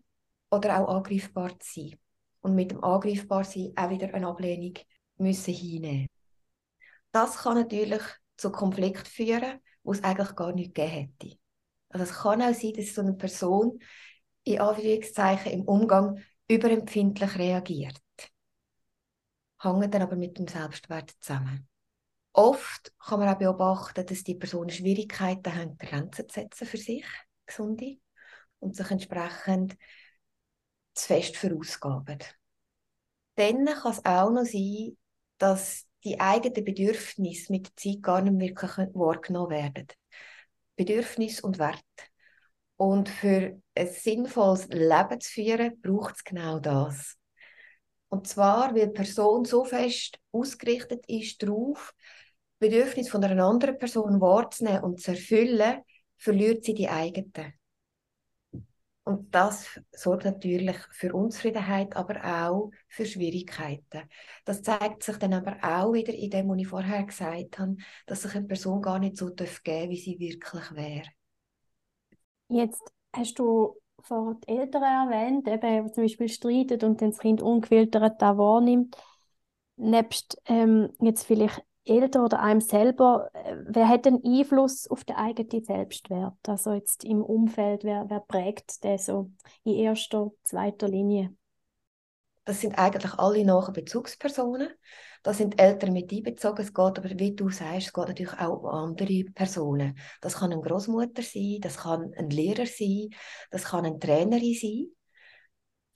oder 0.51 0.79
auch 0.79 0.95
angreifbar 0.95 1.59
zu 1.59 1.81
sein. 1.81 1.99
Und 2.41 2.55
mit 2.55 2.71
dem 2.71 2.83
angreifbar 2.83 3.43
sein 3.43 3.73
auch 3.75 3.89
wieder 3.89 4.13
eine 4.13 4.27
Ablehnung 4.27 4.73
müssen 5.17 5.53
hinnehmen. 5.53 6.07
Das 7.11 7.37
kann 7.37 7.55
natürlich 7.55 8.01
zu 8.37 8.51
Konflikt 8.51 9.07
führen, 9.07 9.59
wo 9.83 9.93
es 9.93 10.03
eigentlich 10.03 10.35
gar 10.35 10.53
nicht 10.53 10.75
gegeben 10.75 11.11
hätte. 11.19 11.37
Also 11.89 12.03
es 12.03 12.13
kann 12.13 12.41
auch 12.41 12.53
sein, 12.53 12.73
dass 12.73 12.93
so 12.93 13.01
eine 13.01 13.13
Person 13.13 13.79
in 14.43 14.59
Anführungszeichen 14.59 15.51
im 15.51 15.61
Umgang 15.63 16.21
überempfindlich 16.47 17.37
reagiert 17.37 18.04
hängen 19.65 19.91
dann 19.91 20.01
aber 20.01 20.15
mit 20.15 20.37
dem 20.37 20.47
Selbstwert 20.47 21.11
zusammen. 21.19 21.67
Oft 22.33 22.93
kann 22.99 23.19
man 23.19 23.29
auch 23.29 23.37
beobachten, 23.37 24.05
dass 24.05 24.23
die 24.23 24.35
Personen 24.35 24.69
Schwierigkeiten 24.69 25.55
haben, 25.55 25.77
Grenzen 25.77 26.27
zu 26.27 26.33
setzen 26.33 26.67
für 26.67 26.77
sich, 26.77 27.05
gesunde, 27.45 27.97
und 28.59 28.75
sich 28.75 28.91
entsprechend 28.91 29.77
zu 30.93 31.07
fest 31.07 31.37
verausgaben. 31.37 32.19
Dann 33.35 33.65
kann 33.65 33.91
es 33.91 34.05
auch 34.05 34.31
noch 34.31 34.45
sein, 34.45 34.97
dass 35.37 35.85
die 36.03 36.19
eigenen 36.19 36.63
Bedürfnisse 36.63 37.51
mit 37.51 37.67
der 37.67 37.75
Zeit 37.75 38.03
gar 38.03 38.21
nicht 38.21 38.39
wirklich 38.39 38.93
wahrgenommen 38.93 39.49
werden. 39.51 39.87
Bedürfnis 40.75 41.41
und 41.41 41.59
Wert. 41.59 41.83
Und 42.77 43.09
für 43.09 43.61
ein 43.75 43.87
sinnvolles 43.87 44.67
Leben 44.67 45.21
zu 45.21 45.31
führen, 45.31 45.81
braucht 45.81 46.15
es 46.17 46.23
genau 46.23 46.59
das. 46.59 47.17
Und 48.15 48.27
zwar, 48.27 48.73
weil 48.73 48.87
die 48.87 48.93
Person 48.93 49.43
so 49.43 49.65
fest 49.65 50.19
ausgerichtet 50.31 51.03
ist 51.09 51.43
darauf, 51.43 51.93
Bedürfnisse 52.59 53.11
von 53.11 53.21
einer 53.21 53.43
anderen 53.43 53.77
Person 53.77 54.21
wahrzunehmen 54.21 54.83
und 54.85 55.01
zu 55.01 55.11
erfüllen, 55.11 55.81
verliert 56.15 56.63
sie 56.63 56.73
die 56.73 56.87
eigenen. 56.87 57.53
Und 59.03 59.35
das 59.35 59.81
sorgt 59.91 60.23
natürlich 60.23 60.77
für 60.91 61.13
Unzufriedenheit, 61.13 61.93
aber 61.97 62.23
auch 62.23 62.71
für 62.87 63.05
Schwierigkeiten. 63.05 64.09
Das 64.45 64.63
zeigt 64.63 65.03
sich 65.03 65.17
dann 65.17 65.33
aber 65.33 65.57
auch 65.61 65.91
wieder 65.91 66.13
in 66.13 66.29
dem, 66.29 66.47
was 66.47 66.59
ich 66.59 66.67
vorher 66.69 67.03
gesagt 67.03 67.59
habe, 67.59 67.75
dass 68.05 68.21
sich 68.21 68.33
eine 68.33 68.47
Person 68.47 68.81
gar 68.81 68.97
nicht 68.97 69.17
so 69.17 69.25
geben 69.25 69.51
darf, 69.65 69.89
wie 69.89 69.99
sie 69.99 70.17
wirklich 70.19 70.71
wäre. 70.71 71.09
Jetzt 72.47 72.81
hast 73.11 73.37
du 73.39 73.75
vorhin 74.05 74.39
die 74.41 74.57
Eltern 74.57 74.83
erwähnt, 74.83 75.47
eben, 75.47 75.93
zum 75.93 76.03
Beispiel 76.03 76.29
streiten 76.29 76.83
und 76.83 77.01
dann 77.01 77.11
das 77.11 77.19
Kind 77.19 77.41
ungefiltert 77.41 78.21
da 78.21 78.37
wahrnimmt. 78.37 78.95
Nebst 79.77 80.41
ähm, 80.45 80.89
jetzt 81.01 81.25
vielleicht 81.25 81.63
Eltern 81.85 82.23
oder 82.23 82.39
einem 82.41 82.61
selber, 82.61 83.29
äh, 83.33 83.57
wer 83.67 83.87
hat 83.87 84.05
den 84.05 84.21
Einfluss 84.25 84.87
auf 84.87 85.03
den 85.03 85.15
eigenen 85.15 85.63
Selbstwert? 85.63 86.33
Also 86.47 86.73
jetzt 86.73 87.03
im 87.03 87.21
Umfeld, 87.23 87.83
wer, 87.83 88.05
wer 88.09 88.21
prägt 88.21 88.83
den 88.83 88.97
so 88.97 89.29
in 89.63 89.73
erster, 89.75 90.31
zweiter 90.43 90.87
Linie? 90.87 91.35
Das 92.45 92.61
sind 92.61 92.77
eigentlich 92.77 93.13
alle 93.15 93.43
nahe 93.43 93.71
Bezugspersonen. 93.71 94.69
Da 95.25 95.33
sind 95.33 95.59
Eltern 95.59 95.91
mit 95.91 96.11
einbezogen. 96.11 96.61
Es 96.61 96.71
geht 96.71 96.99
aber, 96.99 97.09
wie 97.17 97.33
du 97.33 97.49
sagst, 97.49 97.87
es 97.87 97.93
geht 97.93 98.07
natürlich 98.09 98.33
auch 98.33 98.61
um 98.61 98.67
andere 98.67 99.23
Personen. 99.33 99.97
Das 100.21 100.35
kann 100.35 100.53
eine 100.53 100.61
Großmutter 100.61 101.23
sein, 101.23 101.57
das 101.61 101.77
kann 101.77 102.13
ein 102.15 102.29
Lehrer 102.29 102.67
sein, 102.67 103.09
das 103.49 103.63
kann 103.63 103.85
eine 103.85 103.97
Trainerin 103.97 104.53
sein. 104.53 104.91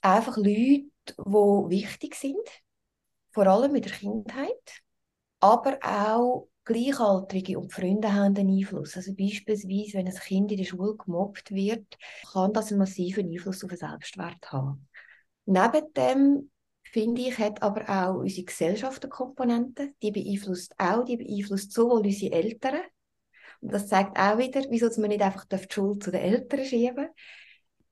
Einfach 0.02 0.36
Leute, 0.36 0.90
die 1.06 1.70
wichtig 1.70 2.16
sind, 2.16 2.42
vor 3.30 3.46
allem 3.46 3.76
in 3.76 3.84
der 3.84 3.92
Kindheit, 3.92 4.82
aber 5.42 5.78
auch 5.84 6.48
Gleichaltrige 6.66 7.60
und 7.60 7.72
Freunde 7.72 8.12
haben 8.12 8.36
einen 8.36 8.58
Einfluss. 8.58 8.98
Also 8.98 9.14
beispielsweise, 9.14 9.94
wenn 9.94 10.08
ein 10.08 10.16
Kind 10.16 10.52
in 10.52 10.58
der 10.58 10.66
Schule 10.66 10.96
gemobbt 10.96 11.52
wird, 11.52 12.00
kann 12.32 12.52
das 12.52 12.72
einen 12.72 12.80
massiven 12.80 13.30
Einfluss 13.30 13.64
auf 13.64 13.70
den 13.70 13.78
Selbstwert 13.78 14.52
haben. 14.52 14.88
Neben 15.46 15.94
dem 15.94 16.50
finde 16.92 17.22
ich, 17.22 17.38
hat 17.38 17.62
aber 17.62 17.90
auch 17.90 18.20
unsere 18.20 18.46
Gesellschaft 18.46 19.04
eine 19.04 19.10
Komponente. 19.10 19.94
Die 20.02 20.12
beeinflusst 20.12 20.74
auch, 20.78 21.04
die 21.06 21.18
beeinflusst 21.18 21.74
sowohl 21.74 22.06
unsere 22.06 22.34
Eltern, 22.34 22.82
und 23.62 23.74
das 23.74 23.88
zeigt 23.88 24.18
auch 24.18 24.38
wieder, 24.38 24.62
wieso 24.70 24.90
man 25.02 25.10
nicht 25.10 25.22
einfach 25.22 25.46
die 25.46 25.58
Schuld 25.70 26.04
zu 26.04 26.12
den 26.12 26.22
Eltern 26.22 26.64
schieben 26.64 27.10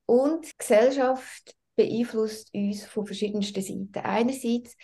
Und 0.06 0.46
die 0.46 0.56
Gesellschaft 0.56 1.54
beeinflusst 1.76 2.52
uns 2.54 2.86
von 2.86 3.06
verschiedensten 3.06 3.62
Seiten. 3.62 4.04
Einerseits, 4.04 4.76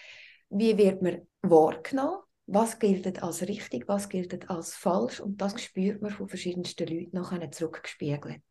wie 0.50 0.76
wird 0.76 1.02
man 1.02 1.26
wahrgenommen? 1.42 2.18
Was 2.46 2.78
gilt 2.78 3.22
als 3.22 3.42
richtig, 3.42 3.88
was 3.88 4.10
gilt 4.10 4.50
als 4.50 4.74
falsch? 4.74 5.20
Und 5.20 5.40
das 5.40 5.60
spürt 5.60 6.02
man 6.02 6.10
von 6.10 6.28
verschiedensten 6.28 6.86
Leuten 6.86 7.16
nachher 7.16 7.50
zurückgespiegelt. 7.50 8.42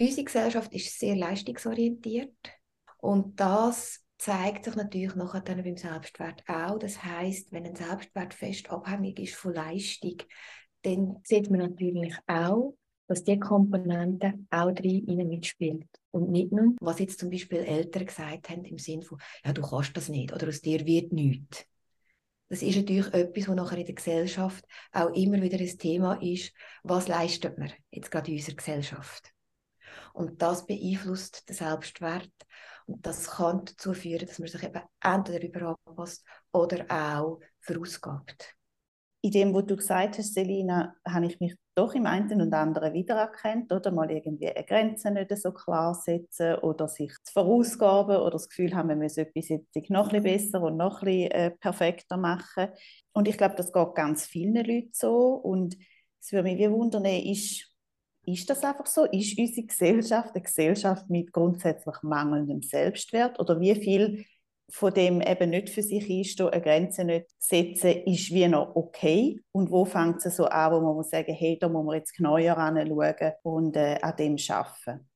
Unsere 0.00 0.24
Gesellschaft 0.24 0.72
ist 0.72 0.98
sehr 0.98 1.16
leistungsorientiert. 1.16 2.36
Und 2.98 3.40
das 3.40 4.01
zeigt 4.22 4.66
sich 4.66 4.76
natürlich 4.76 5.16
nachher 5.16 5.40
dann 5.40 5.64
beim 5.64 5.76
Selbstwert 5.76 6.44
auch. 6.46 6.78
Das 6.78 7.02
heißt, 7.02 7.50
wenn 7.50 7.66
ein 7.66 7.74
Selbstwert 7.74 8.34
fest 8.34 8.70
abhängig 8.70 9.18
ist 9.18 9.34
von 9.34 9.52
Leistung, 9.52 10.18
dann 10.82 11.16
sieht 11.24 11.50
man 11.50 11.58
natürlich 11.58 12.14
auch, 12.28 12.76
dass 13.08 13.24
die 13.24 13.40
Komponente 13.40 14.34
auch 14.48 14.70
drin 14.70 15.28
mitspielt. 15.28 15.88
Und 16.12 16.30
nicht 16.30 16.52
nur, 16.52 16.76
was 16.80 17.00
jetzt 17.00 17.18
zum 17.18 17.30
Beispiel 17.30 17.58
Eltern 17.58 18.06
gesagt 18.06 18.48
haben, 18.48 18.64
im 18.64 18.78
Sinne 18.78 19.02
von, 19.02 19.18
ja, 19.44 19.52
du 19.52 19.60
kannst 19.60 19.96
das 19.96 20.08
nicht 20.08 20.32
oder 20.32 20.46
aus 20.46 20.60
dir 20.60 20.86
wird 20.86 21.12
nichts. 21.12 21.66
Das 22.48 22.62
ist 22.62 22.76
natürlich 22.76 23.12
etwas, 23.12 23.48
was 23.48 23.56
nachher 23.56 23.78
in 23.78 23.86
der 23.86 23.94
Gesellschaft 23.96 24.64
auch 24.92 25.12
immer 25.16 25.42
wieder 25.42 25.58
ein 25.58 25.78
Thema 25.78 26.14
ist. 26.22 26.52
Was 26.84 27.08
leistet 27.08 27.58
man 27.58 27.72
jetzt 27.90 28.12
gerade 28.12 28.30
in 28.30 28.36
unserer 28.36 28.54
Gesellschaft? 28.54 29.32
Und 30.12 30.40
das 30.42 30.64
beeinflusst 30.64 31.48
den 31.48 31.56
Selbstwert 31.56 32.30
und 32.86 33.06
das 33.06 33.30
kann 33.30 33.64
dazu 33.64 33.94
führen, 33.94 34.26
dass 34.26 34.38
man 34.38 34.48
sich 34.48 34.62
eben 34.62 34.82
entweder 35.00 35.42
überanpasst 35.42 36.24
oder 36.52 36.84
auch 36.88 37.40
verausgabt. 37.60 38.54
In 39.24 39.30
dem, 39.30 39.54
was 39.54 39.66
du 39.66 39.76
gesagt 39.76 40.18
hast, 40.18 40.34
Selina, 40.34 40.96
habe 41.06 41.26
ich 41.26 41.38
mich 41.38 41.54
doch 41.74 41.94
im 41.94 42.06
einen 42.06 42.42
und 42.42 42.52
anderen 42.52 42.92
wiedererkannt, 42.92 43.72
oder 43.72 43.90
mal 43.92 44.10
irgendwie 44.10 44.48
eine 44.48 44.64
Grenze 44.64 45.10
nicht 45.10 45.34
so 45.36 45.52
klar 45.52 45.94
setzen 45.94 46.56
oder 46.56 46.88
sich 46.88 47.12
zu 47.22 47.32
verausgaben 47.32 48.16
oder 48.16 48.32
das 48.32 48.48
Gefühl 48.48 48.74
haben, 48.74 48.88
wir 48.88 48.96
müssen 48.96 49.20
etwas 49.20 49.48
jetzt 49.48 49.90
noch 49.90 50.12
ein 50.12 50.22
bisschen 50.22 50.50
besser 50.50 50.62
und 50.62 50.76
noch 50.76 51.02
ein 51.02 51.06
bisschen 51.06 51.30
äh, 51.30 51.50
perfekter 51.52 52.16
machen. 52.16 52.68
Und 53.12 53.28
ich 53.28 53.38
glaube, 53.38 53.54
das 53.54 53.72
geht 53.72 53.94
ganz 53.94 54.26
vielen 54.26 54.56
Leuten 54.56 54.90
so 54.92 55.34
und 55.34 55.76
es 56.20 56.32
würde 56.32 56.44
mich 56.44 56.58
wie 56.58 56.70
wundern, 56.70 57.04
ist 57.04 57.71
ist 58.24 58.48
das 58.48 58.62
einfach 58.62 58.86
so? 58.86 59.04
Ist 59.04 59.38
unsere 59.38 59.66
Gesellschaft 59.66 60.34
eine 60.34 60.42
Gesellschaft 60.42 61.10
mit 61.10 61.32
grundsätzlich 61.32 61.96
mangelndem 62.02 62.62
Selbstwert? 62.62 63.38
Oder 63.40 63.60
wie 63.60 63.74
viel 63.74 64.24
von 64.70 64.94
dem 64.94 65.20
eben 65.20 65.50
nicht 65.50 65.68
für 65.68 65.82
sich 65.82 66.08
ist, 66.08 66.40
eine 66.40 66.62
Grenze 66.62 67.04
nicht 67.04 67.26
setzen, 67.38 67.90
ist 68.06 68.30
wie 68.30 68.48
noch 68.48 68.74
okay? 68.74 69.38
Und 69.52 69.70
wo 69.70 69.84
fängt 69.84 70.24
es 70.24 70.36
so 70.36 70.46
an, 70.46 70.72
wo 70.72 70.80
man 70.80 70.94
muss 70.94 71.10
sagen, 71.10 71.34
hey, 71.34 71.58
da 71.60 71.68
muss 71.68 71.84
man 71.84 71.96
jetzt 71.96 72.16
genauer 72.16 72.56
anschauen 72.56 73.32
und 73.42 73.76
äh, 73.76 73.98
an 74.00 74.16
dem 74.16 74.36
arbeiten? 74.48 75.10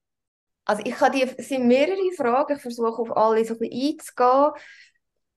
Also 0.66 0.82
ich 0.84 1.00
habe 1.00 1.16
die, 1.16 1.22
es 1.22 1.48
sind 1.48 1.66
mehrere 1.66 2.12
Fragen, 2.16 2.56
ich 2.56 2.60
versuche 2.60 3.00
auf 3.00 3.16
alle 3.16 3.44
so 3.44 3.54
ein 3.54 3.60
bisschen 3.60 3.98
einzugehen. 3.98 4.52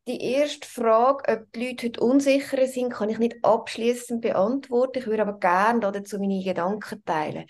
Die 0.09 0.21
erste 0.21 0.67
Frage, 0.67 1.31
ob 1.31 1.53
die 1.53 1.67
Leute 1.67 1.87
heute 1.87 1.99
unsicherer 2.01 2.65
sind, 2.65 2.91
kann 2.91 3.09
ich 3.09 3.19
nicht 3.19 3.37
abschließend 3.43 4.21
beantworten. 4.21 4.99
Ich 4.99 5.05
würde 5.05 5.21
aber 5.21 5.39
gerne 5.39 5.79
dazu 5.79 6.17
meine 6.17 6.43
Gedanken 6.43 7.03
teilen. 7.05 7.45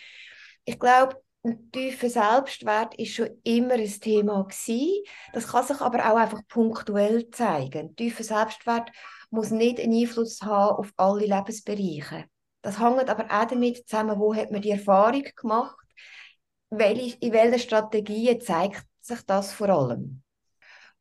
Ich 0.66 0.78
glaube, 0.78 1.22
ein 1.44 1.72
tiefer 1.72 2.10
Selbstwert 2.10 2.96
ist 2.96 3.14
schon 3.14 3.30
immer 3.44 3.76
ein 3.76 3.88
Thema 3.88 4.44
gewesen. 4.44 5.04
Das 5.32 5.48
kann 5.48 5.66
sich 5.66 5.80
aber 5.80 6.00
auch 6.00 6.18
einfach 6.18 6.42
punktuell 6.50 7.30
zeigen. 7.30 7.80
Ein 7.80 7.96
tiefer 7.96 8.26
Selbstwert 8.26 8.92
muss 9.30 9.52
nicht 9.52 9.80
einen 9.80 9.94
Einfluss 9.94 10.42
haben 10.42 10.76
auf 10.76 10.92
alle 10.98 11.26
Lebensbereiche. 11.26 12.26
Das 12.62 12.80
hängt 12.80 13.10
aber 13.10 13.26
auch 13.26 13.46
damit 13.46 13.88
zusammen, 13.88 14.20
wo 14.20 14.36
hat 14.36 14.52
man 14.52 14.62
die 14.62 14.72
Erfahrung 14.72 15.24
gemacht, 15.34 15.78
welche, 16.70 17.18
in 17.20 17.32
welchen 17.32 17.60
Strategien 17.60 18.42
zeigt 18.42 18.84
sich 19.00 19.22
das 19.22 19.54
vor 19.54 19.70
allem. 19.70 20.22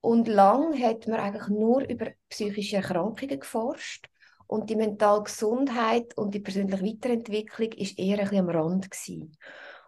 Und 0.01 0.29
lang 0.29 0.81
hat 0.81 1.07
man 1.09 1.21
eigentlich 1.21 1.49
nur 1.49 1.83
über 1.83 2.13
psychische 2.29 2.77
Erkrankungen 2.77 3.41
geforscht 3.41 4.09
und 4.47 4.71
die 4.71 4.77
mentale 4.77 5.25
Gesundheit 5.25 6.17
und 6.17 6.35
die 6.35 6.41
persönliche 6.41 6.85
Weiterentwicklung 6.85 7.73
ist 7.73 7.99
eher 7.99 8.19
ein 8.19 8.29
bisschen 8.29 8.49
am 8.49 8.57
Rand 8.57 8.91
gewesen. 8.91 9.37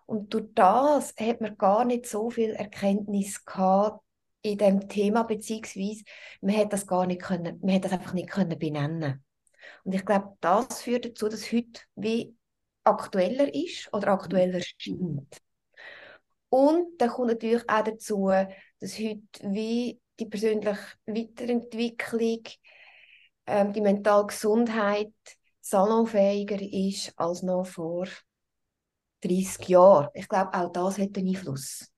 Und 0.07 0.35
durch 0.35 0.49
das 0.55 1.15
hat 1.19 1.41
man 1.41 1.57
gar 1.57 1.85
nicht 1.85 2.07
so 2.07 2.31
viel 2.31 2.51
Erkenntnis 2.51 3.45
gehabt 3.45 4.05
in 4.43 4.59
dem 4.59 4.89
Thema 4.89 5.23
beziehungsweise 5.23 6.03
man 6.41 6.57
hat 6.57 6.73
das 6.73 6.87
gar 6.87 7.07
nicht 7.07 7.23
können, 7.23 7.61
man 7.63 7.75
hat 7.75 7.85
das 7.85 7.93
einfach 7.93 8.13
nicht 8.13 8.31
können 8.31 8.59
benennen. 8.59 9.25
Und 9.85 9.95
ich 9.95 10.05
glaube, 10.05 10.37
das 10.41 10.83
führt 10.83 11.05
dazu, 11.07 11.29
dass 11.29 11.53
heute 11.53 11.81
wie 11.95 12.35
aktueller 12.85 13.55
ist 13.55 13.93
oder 13.93 14.09
aktueller 14.09 14.61
scheint. 14.61 15.41
Und 16.49 17.01
dann 17.01 17.11
kommt 17.11 17.29
natürlich 17.29 17.63
auch 17.69 17.85
dazu, 17.85 18.31
dass 18.81 18.99
heute 18.99 19.21
wie 19.43 20.01
die 20.19 20.27
persönliche 20.27 20.79
Weiterentwicklung, 21.07 22.43
ähm, 23.47 23.73
die 23.73 23.81
mentale 23.81 24.27
Gesundheit 24.27 25.13
salonfähiger 25.61 26.61
ist 26.61 27.13
als 27.17 27.43
noch 27.43 27.67
vor 27.67 28.07
30 29.23 29.69
Jahren. 29.69 30.09
Ich 30.15 30.29
glaube, 30.29 30.55
auch 30.55 30.73
das 30.73 30.99
hat 30.99 31.17
einen 31.17 31.29
Einfluss. 31.29 31.91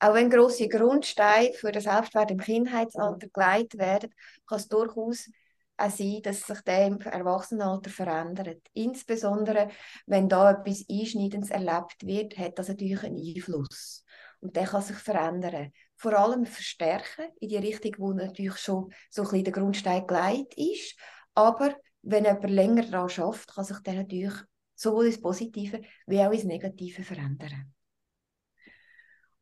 Auch 0.00 0.14
wenn 0.14 0.30
grosse 0.30 0.68
Grundsteine 0.68 1.52
für 1.54 1.72
den 1.72 1.82
Selbstwert 1.82 2.30
im 2.30 2.38
Kindheitsalter 2.38 3.28
gelegt 3.28 3.78
werden, 3.78 4.14
kann 4.46 4.58
es 4.58 4.68
durchaus 4.68 5.28
auch 5.76 5.90
sein, 5.90 6.20
dass 6.22 6.42
sich 6.42 6.60
der 6.62 6.86
im 6.86 7.00
Erwachsenenalter 7.00 7.90
verändert. 7.90 8.60
Insbesondere, 8.74 9.68
wenn 10.06 10.28
da 10.28 10.50
etwas 10.52 10.84
Einschneidendes 10.90 11.50
erlebt 11.50 12.04
wird, 12.04 12.36
hat 12.38 12.58
das 12.58 12.68
natürlich 12.68 13.02
einen 13.02 13.18
Einfluss. 13.18 14.04
Und 14.40 14.54
der 14.54 14.66
kann 14.66 14.82
sich 14.82 14.96
verändern. 14.96 15.72
Vor 15.96 16.12
allem 16.12 16.46
verstärken, 16.46 17.26
in 17.40 17.48
die 17.48 17.56
Richtung, 17.56 17.94
wo 17.98 18.12
natürlich 18.12 18.58
schon 18.58 18.92
so 19.10 19.22
ein 19.22 19.28
bisschen 19.28 19.44
der 19.44 19.52
Grundstein 19.52 20.06
gelegt 20.06 20.54
ist. 20.56 20.96
Aber 21.34 21.76
wenn 22.02 22.24
jemand 22.24 22.50
länger 22.50 22.82
daran 22.82 23.08
schafft, 23.08 23.54
kann 23.54 23.64
sich 23.64 23.78
der 23.80 23.94
natürlich 23.94 24.34
sowohl 24.74 25.06
ins 25.06 25.20
Positive 25.20 25.80
wie 26.06 26.20
auch 26.20 26.30
ins 26.30 26.44
Negative 26.44 27.02
verändern. 27.02 27.74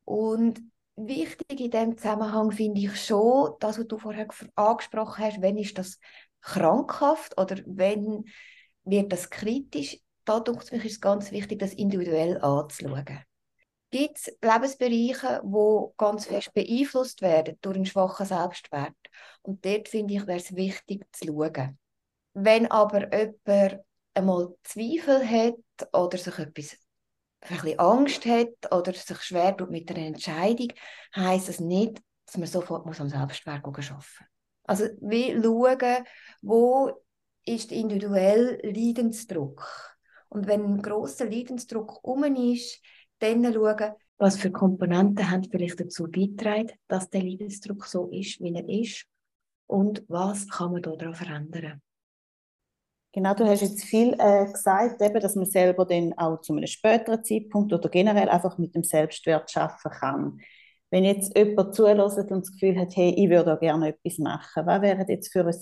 Und 0.04 0.60
wichtig 0.96 1.60
in 1.60 1.70
dem 1.70 1.98
Zusammenhang 1.98 2.52
finde 2.52 2.80
ich 2.80 3.04
schon, 3.04 3.54
das, 3.60 3.78
was 3.78 3.86
du 3.86 3.98
vorher 3.98 4.28
angesprochen 4.54 5.24
hast, 5.24 5.42
wenn 5.42 5.58
ist 5.58 5.76
das 5.76 5.98
krankhaft 6.40 7.38
oder 7.38 7.56
wenn 7.66 8.24
wird 8.84 9.12
das 9.12 9.28
kritisch, 9.30 9.98
da 10.24 10.40
denke 10.40 10.64
ich, 10.64 10.84
ist 10.84 10.92
es 10.92 11.00
ganz 11.00 11.32
wichtig, 11.32 11.58
das 11.58 11.74
individuell 11.74 12.40
anzuschauen. 12.40 13.24
Gibt 13.90 14.18
es 14.18 14.26
Lebensbereiche, 14.42 15.40
die 15.44 15.94
ganz 15.96 16.26
fest 16.26 16.52
beeinflusst 16.52 17.22
werden 17.22 17.56
durch 17.60 17.76
einen 17.76 17.86
schwachen 17.86 18.26
Selbstwert? 18.26 18.96
Und 19.42 19.64
dort 19.64 19.88
finde 19.88 20.14
ich, 20.14 20.26
wäre 20.26 20.38
es 20.38 20.54
wichtig 20.54 21.04
zu 21.12 21.26
schauen. 21.26 21.78
Wenn 22.34 22.70
aber 22.70 23.12
jemand 23.14 23.80
einmal 24.14 24.54
Zweifel 24.64 25.28
hat 25.28 25.94
oder 25.94 26.18
sich 26.18 26.38
etwas 26.38 26.76
ein 27.48 27.78
Angst 27.78 28.26
hat 28.26 28.72
oder 28.72 28.92
sich 28.92 29.22
schwer 29.22 29.56
tut 29.56 29.70
mit 29.70 29.90
einer 29.90 30.06
Entscheidung, 30.06 30.72
heisst 31.14 31.48
das 31.48 31.60
nicht, 31.60 32.02
dass 32.26 32.38
man 32.38 32.48
sofort 32.48 32.86
muss 32.86 33.00
am 33.00 33.08
Selbstwert 33.08 33.64
arbeiten 33.64 33.94
muss. 33.94 34.22
Also 34.64 34.86
wie 35.00 35.32
schauen, 35.40 36.04
wo 36.42 36.90
ist 37.44 37.70
individuell 37.70 38.60
Leidensdruck. 38.62 39.96
Und 40.28 40.48
wenn 40.48 40.64
ein 40.64 40.82
grosser 40.82 41.26
Leidensdruck 41.26 42.02
um 42.02 42.24
ist, 42.24 42.80
dann 43.18 43.52
schauen, 43.52 43.92
was 44.18 44.36
für 44.36 44.50
Komponenten 44.50 45.30
haben 45.30 45.44
vielleicht 45.44 45.80
dazu 45.80 46.04
beitragen, 46.10 46.72
dass 46.88 47.10
der 47.10 47.22
Leidensdruck 47.22 47.84
so 47.86 48.08
ist, 48.10 48.40
wie 48.40 48.54
er 48.54 48.68
ist 48.68 49.06
und 49.66 50.04
was 50.08 50.48
kann 50.48 50.72
man 50.72 50.82
daran 50.82 51.14
verändern. 51.14 51.82
Genau, 53.12 53.32
du 53.32 53.46
hast 53.46 53.62
jetzt 53.62 53.84
viel 53.84 54.14
äh, 54.18 54.44
gesagt, 54.44 55.00
eben, 55.00 55.20
dass 55.20 55.36
man 55.36 55.46
selber 55.46 55.86
dann 55.86 56.12
auch 56.18 56.40
zu 56.42 56.52
einem 56.52 56.66
späteren 56.66 57.24
Zeitpunkt 57.24 57.72
oder 57.72 57.88
generell 57.88 58.28
einfach 58.28 58.58
mit 58.58 58.74
dem 58.74 58.84
Selbstwert 58.84 59.50
schaffen 59.50 59.90
kann. 59.90 60.40
Wenn 60.90 61.04
jetzt 61.04 61.34
jemand 61.34 61.74
zulässt 61.74 62.18
und 62.18 62.44
das 62.44 62.52
Gefühl 62.52 62.78
hat, 62.78 62.94
hey, 62.94 63.14
ich 63.16 63.30
würde 63.30 63.54
auch 63.54 63.60
gerne 63.60 63.88
etwas 63.88 64.18
machen, 64.18 64.66
was 64.66 64.82
wären 64.82 65.08
jetzt 65.08 65.32
für, 65.32 65.46
ein, 65.46 65.54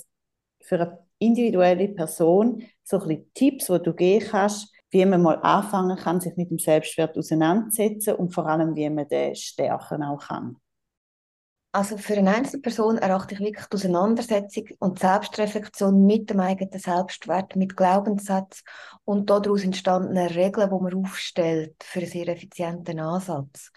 für 0.62 0.80
eine 0.80 0.98
individuelle 1.20 1.88
Person 1.90 2.64
so 2.82 2.98
ein 2.98 3.24
Tipps, 3.34 3.66
die 3.66 3.78
du 3.78 3.94
geben 3.94 4.26
kannst, 4.28 4.73
wie 4.94 5.04
man 5.04 5.22
mal 5.22 5.40
anfangen 5.42 5.96
kann, 5.96 6.20
sich 6.20 6.36
mit 6.36 6.50
dem 6.50 6.58
Selbstwert 6.58 7.18
auseinanderzusetzen 7.18 8.14
und 8.14 8.32
vor 8.32 8.46
allem, 8.46 8.76
wie 8.76 8.88
man 8.88 9.08
den 9.08 9.34
stärken 9.34 10.04
auch 10.04 10.24
kann? 10.24 10.56
Also 11.72 11.98
für 11.98 12.14
eine 12.14 12.32
Einzelperson 12.32 12.98
erachte 12.98 13.34
ich 13.34 13.40
wirklich 13.40 13.66
die 13.66 13.74
Auseinandersetzung 13.74 14.68
und 14.78 15.00
Selbstreflexion 15.00 16.06
mit 16.06 16.30
dem 16.30 16.38
eigenen 16.38 16.78
Selbstwert, 16.78 17.56
mit 17.56 17.76
Glaubenssätzen 17.76 18.62
und 19.04 19.28
daraus 19.28 19.64
entstandene 19.64 20.32
Regeln, 20.32 20.70
die 20.70 20.80
man 20.80 20.94
aufstellt 20.94 21.74
für 21.82 21.98
einen 21.98 22.08
sehr 22.08 22.28
effizienten 22.28 23.00
Ansatz. 23.00 23.72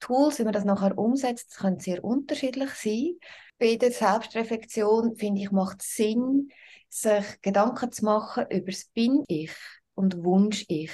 Tools, 0.00 0.40
wie 0.40 0.44
man 0.44 0.52
das 0.52 0.64
nachher 0.64 0.98
umsetzt, 0.98 1.56
können 1.56 1.78
sehr 1.78 2.02
unterschiedlich 2.02 2.70
sein. 2.70 3.12
Bei 3.60 3.76
der 3.76 3.92
Selbstreflexion, 3.92 5.14
finde 5.14 5.42
ich, 5.42 5.52
macht 5.52 5.82
es 5.82 5.94
Sinn, 5.94 6.48
sich 6.88 7.40
Gedanken 7.40 7.92
zu 7.92 8.04
machen 8.04 8.46
über 8.50 8.72
das 8.72 8.86
Bin-Ich 8.86 9.52
und 9.94 10.22
Wunsch-Ich 10.24 10.92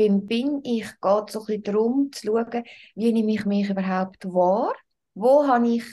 beim 0.00 0.26
Bin 0.26 0.60
ich 0.64 0.86
geht 1.00 1.24
es 1.26 1.32
so 1.34 1.40
ein 1.40 1.46
bisschen 1.46 1.62
darum, 1.64 2.10
zu 2.12 2.26
schauen, 2.26 2.64
wie 2.94 3.12
nehme 3.12 3.32
ich 3.32 3.44
mich 3.44 3.68
überhaupt 3.68 4.24
wahr, 4.24 4.74
wo 5.14 5.46
habe 5.46 5.68
ich 5.68 5.84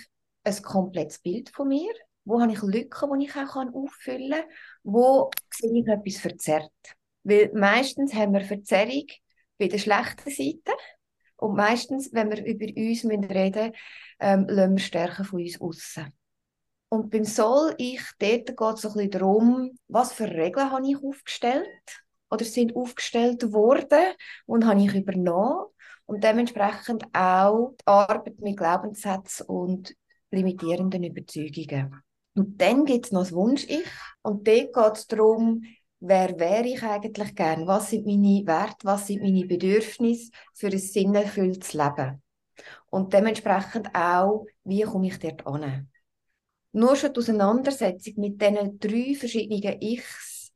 ein 0.45 0.61
komplettes 0.61 1.19
Bild 1.19 1.49
von 1.49 1.67
mir, 1.67 1.91
wo 2.23 2.39
habe 2.39 2.53
ich 2.53 2.61
Lücken, 2.61 3.19
die 3.19 3.25
ich 3.25 3.35
auch 3.35 3.55
auffüllen 3.55 4.31
kann, 4.31 4.49
wo 4.83 5.29
sehe 5.53 5.81
ich 5.81 5.87
etwas 5.87 6.21
verzerrt. 6.21 6.71
Weil 7.23 7.51
meistens 7.53 8.13
haben 8.13 8.33
wir 8.33 8.41
Verzerrung 8.41 9.07
bei 9.57 9.67
der 9.67 9.77
schlechten 9.77 10.29
Seite 10.29 10.71
und 11.35 11.57
meistens, 11.57 12.13
wenn 12.13 12.31
wir 12.31 12.45
über 12.45 12.65
uns 12.65 13.03
reden 13.03 13.25
müssen, 13.25 13.73
ähm, 14.19 14.45
lassen 14.47 14.75
wir 14.77 14.83
Stärken 14.83 15.25
von 15.25 15.41
uns 15.41 15.59
aussen. 15.59 16.13
Und 16.89 17.09
beim 17.09 17.25
Soll 17.25 17.75
ich, 17.77 18.01
dort 18.19 18.47
geht 18.47 18.75
es 18.75 18.81
so 18.81 18.89
ein 18.89 18.93
bisschen 18.93 19.11
darum, 19.11 19.71
was 19.87 20.13
für 20.13 20.29
Regeln 20.29 20.71
habe 20.71 20.87
ich 20.87 20.97
aufgestellt 21.03 21.67
oder 22.29 22.45
sind 22.45 22.75
aufgestellt 22.75 23.51
worden 23.51 24.13
und 24.45 24.65
habe 24.65 24.81
ich 24.81 24.93
übernommen 24.95 25.65
und 26.05 26.23
dementsprechend 26.23 27.03
auch 27.13 27.73
die 27.79 27.87
Arbeit 27.87 28.39
mit 28.39 28.57
Glaubenssätzen 28.57 29.45
und 29.47 29.93
limitierenden 30.31 31.03
Überzeugungen. 31.03 32.01
Und 32.35 32.61
dann 32.61 32.85
gibt 32.85 33.07
es 33.07 33.11
noch 33.11 33.21
das 33.21 33.33
Wunsch-Ich 33.33 33.89
und 34.21 34.47
dort 34.47 34.73
geht 34.73 34.97
es 34.97 35.07
darum, 35.07 35.63
wer 35.99 36.39
wäre 36.39 36.67
ich 36.67 36.83
eigentlich 36.83 37.35
gern, 37.35 37.67
was 37.67 37.89
sind 37.89 38.05
meine 38.05 38.45
Werte, 38.45 38.85
was 38.85 39.07
sind 39.07 39.23
meine 39.23 39.45
Bedürfnisse 39.45 40.31
für 40.53 40.67
ein 40.67 40.77
sinnerfülltes 40.77 41.73
Leben. 41.73 42.21
Und 42.89 43.13
dementsprechend 43.13 43.93
auch, 43.93 44.45
wie 44.63 44.83
komme 44.83 45.07
ich 45.07 45.19
dort 45.19 45.45
an. 45.45 45.89
Nur 46.71 46.95
schon 46.95 47.13
die 47.13 47.19
Auseinandersetzung 47.19 48.13
mit 48.17 48.41
diesen 48.41 48.79
drei 48.79 49.15
verschiedenen 49.15 49.81
Ichs 49.81 50.51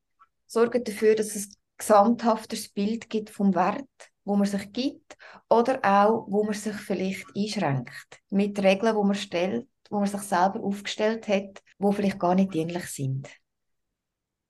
sorgt 0.46 0.88
dafür, 0.88 1.16
dass 1.16 1.36
es 1.36 1.50
gesamthafteres 1.78 2.70
Bild 2.70 3.10
gibt 3.10 3.30
vom 3.30 3.56
Wert, 3.56 3.88
wo 4.24 4.36
man 4.36 4.46
sich 4.46 4.72
gibt 4.72 5.18
oder 5.50 5.80
auch, 5.84 6.26
wo 6.28 6.44
man 6.44 6.54
sich 6.54 6.76
vielleicht 6.76 7.26
einschränkt. 7.36 8.20
Mit 8.30 8.62
Regeln, 8.62 8.96
wo 8.96 9.04
man 9.04 9.16
stellt, 9.16 9.68
wo 9.90 10.00
man 10.00 10.08
sich 10.08 10.22
selber 10.22 10.62
aufgestellt 10.62 11.28
hat, 11.28 11.64
wo 11.80 11.92
vielleicht 11.92 12.20
gar 12.20 12.36
nicht 12.36 12.54
dienlich 12.54 12.86
sind. 12.86 13.28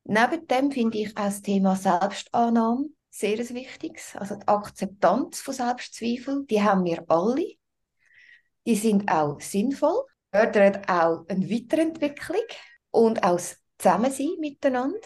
Neben 0.03 0.47
dem 0.47 0.71
finde 0.71 0.97
ich 0.97 1.15
auch 1.15 1.25
das 1.25 1.41
Thema 1.41 1.75
Selbstannahme 1.75 2.89
sehr 3.09 3.37
ein 3.39 3.49
wichtiges. 3.49 4.15
Also 4.15 4.35
die 4.35 4.47
Akzeptanz 4.47 5.41
von 5.41 5.53
Selbstzweifel, 5.53 6.45
die 6.45 6.61
haben 6.61 6.85
wir 6.85 7.03
alle. 7.07 7.53
Die 8.65 8.75
sind 8.75 9.09
auch 9.11 9.39
sinnvoll, 9.39 10.03
fördern 10.31 10.83
auch 10.87 11.25
eine 11.27 11.49
Weiterentwicklung 11.49 12.41
und 12.91 13.23
auch 13.23 13.35
das 13.35 13.57
Zusammensein 13.77 14.35
miteinander. 14.39 14.99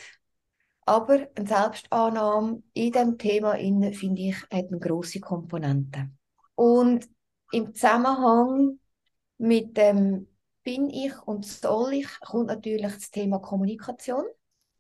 Aber 0.86 1.28
eine 1.36 1.48
Selbstannahme 1.48 2.62
in 2.74 2.92
diesem 2.92 3.18
Thema, 3.18 3.54
finde 3.56 4.22
ich, 4.22 4.42
hat 4.44 4.68
eine 4.70 4.80
grosse 4.80 5.20
Komponente. 5.20 6.12
Und 6.54 7.10
im 7.52 7.74
Zusammenhang 7.74 8.80
mit 9.38 9.76
dem 9.78 10.28
bin 10.64 10.90
ich 10.90 11.18
und 11.24 11.46
soll 11.46 11.94
ich, 11.94 12.20
kommt 12.20 12.48
natürlich 12.48 12.94
das 12.94 13.12
Thema 13.12 13.40
Kommunikation, 13.40 14.26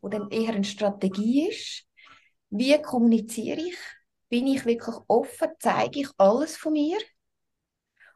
wo 0.02 0.10
dann 0.10 0.30
eher 0.30 0.54
eine 0.54 0.64
Strategie 0.64 1.50
ist. 1.50 1.86
Wie 2.50 2.80
kommuniziere 2.82 3.60
ich? 3.60 3.78
Bin 4.30 4.48
ich 4.48 4.66
wirklich 4.66 4.96
offen? 5.08 5.50
Zeige 5.60 6.02
ich 6.02 6.10
alles 6.18 6.56
von 6.56 6.74
mir? 6.74 6.98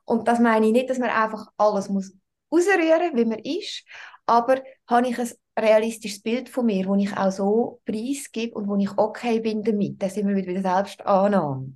Und 0.05 0.27
das 0.27 0.39
meine 0.39 0.67
ich 0.67 0.71
nicht, 0.71 0.89
dass 0.89 0.97
man 0.97 1.09
einfach 1.09 1.51
alles 1.57 1.89
muss 1.89 2.18
rausrühren, 2.51 3.15
wie 3.15 3.25
man 3.25 3.39
ist, 3.39 3.83
aber 4.25 4.61
habe 4.87 5.07
ich 5.07 5.19
ein 5.19 5.29
realistisches 5.59 6.21
Bild 6.21 6.49
von 6.49 6.65
mir, 6.65 6.85
wo 6.87 6.95
ich 6.95 7.15
auch 7.15 7.31
so 7.31 7.81
preisgebe 7.85 8.55
und 8.55 8.67
wo 8.67 8.75
ich 8.77 8.97
okay 8.97 9.39
bin 9.39 9.63
damit. 9.63 10.01
Da 10.01 10.09
sind 10.09 10.27
wir 10.27 10.35
wieder 10.35 10.61
Selbstannahme. 10.61 11.73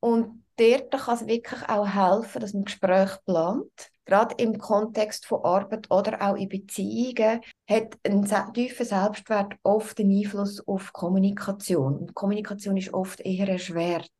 Und 0.00 0.44
dort 0.56 0.90
kann 0.90 1.14
es 1.14 1.26
wirklich 1.26 1.68
auch 1.68 1.86
helfen, 1.88 2.40
dass 2.40 2.54
man 2.54 2.64
Gespräch 2.64 3.10
plant. 3.24 3.90
Gerade 4.04 4.36
im 4.38 4.58
Kontext 4.58 5.26
von 5.26 5.44
Arbeit 5.44 5.90
oder 5.90 6.22
auch 6.22 6.36
in 6.36 6.48
Beziehungen 6.48 7.40
hat 7.68 7.98
ein 8.04 8.52
tiefer 8.54 8.84
Selbstwert 8.84 9.54
oft 9.64 9.98
einen 9.98 10.16
Einfluss 10.16 10.66
auf 10.68 10.92
Kommunikation. 10.92 11.96
Und 11.96 12.14
Kommunikation 12.14 12.76
ist 12.76 12.94
oft 12.94 13.20
eher 13.20 13.48
erschwert. 13.48 14.10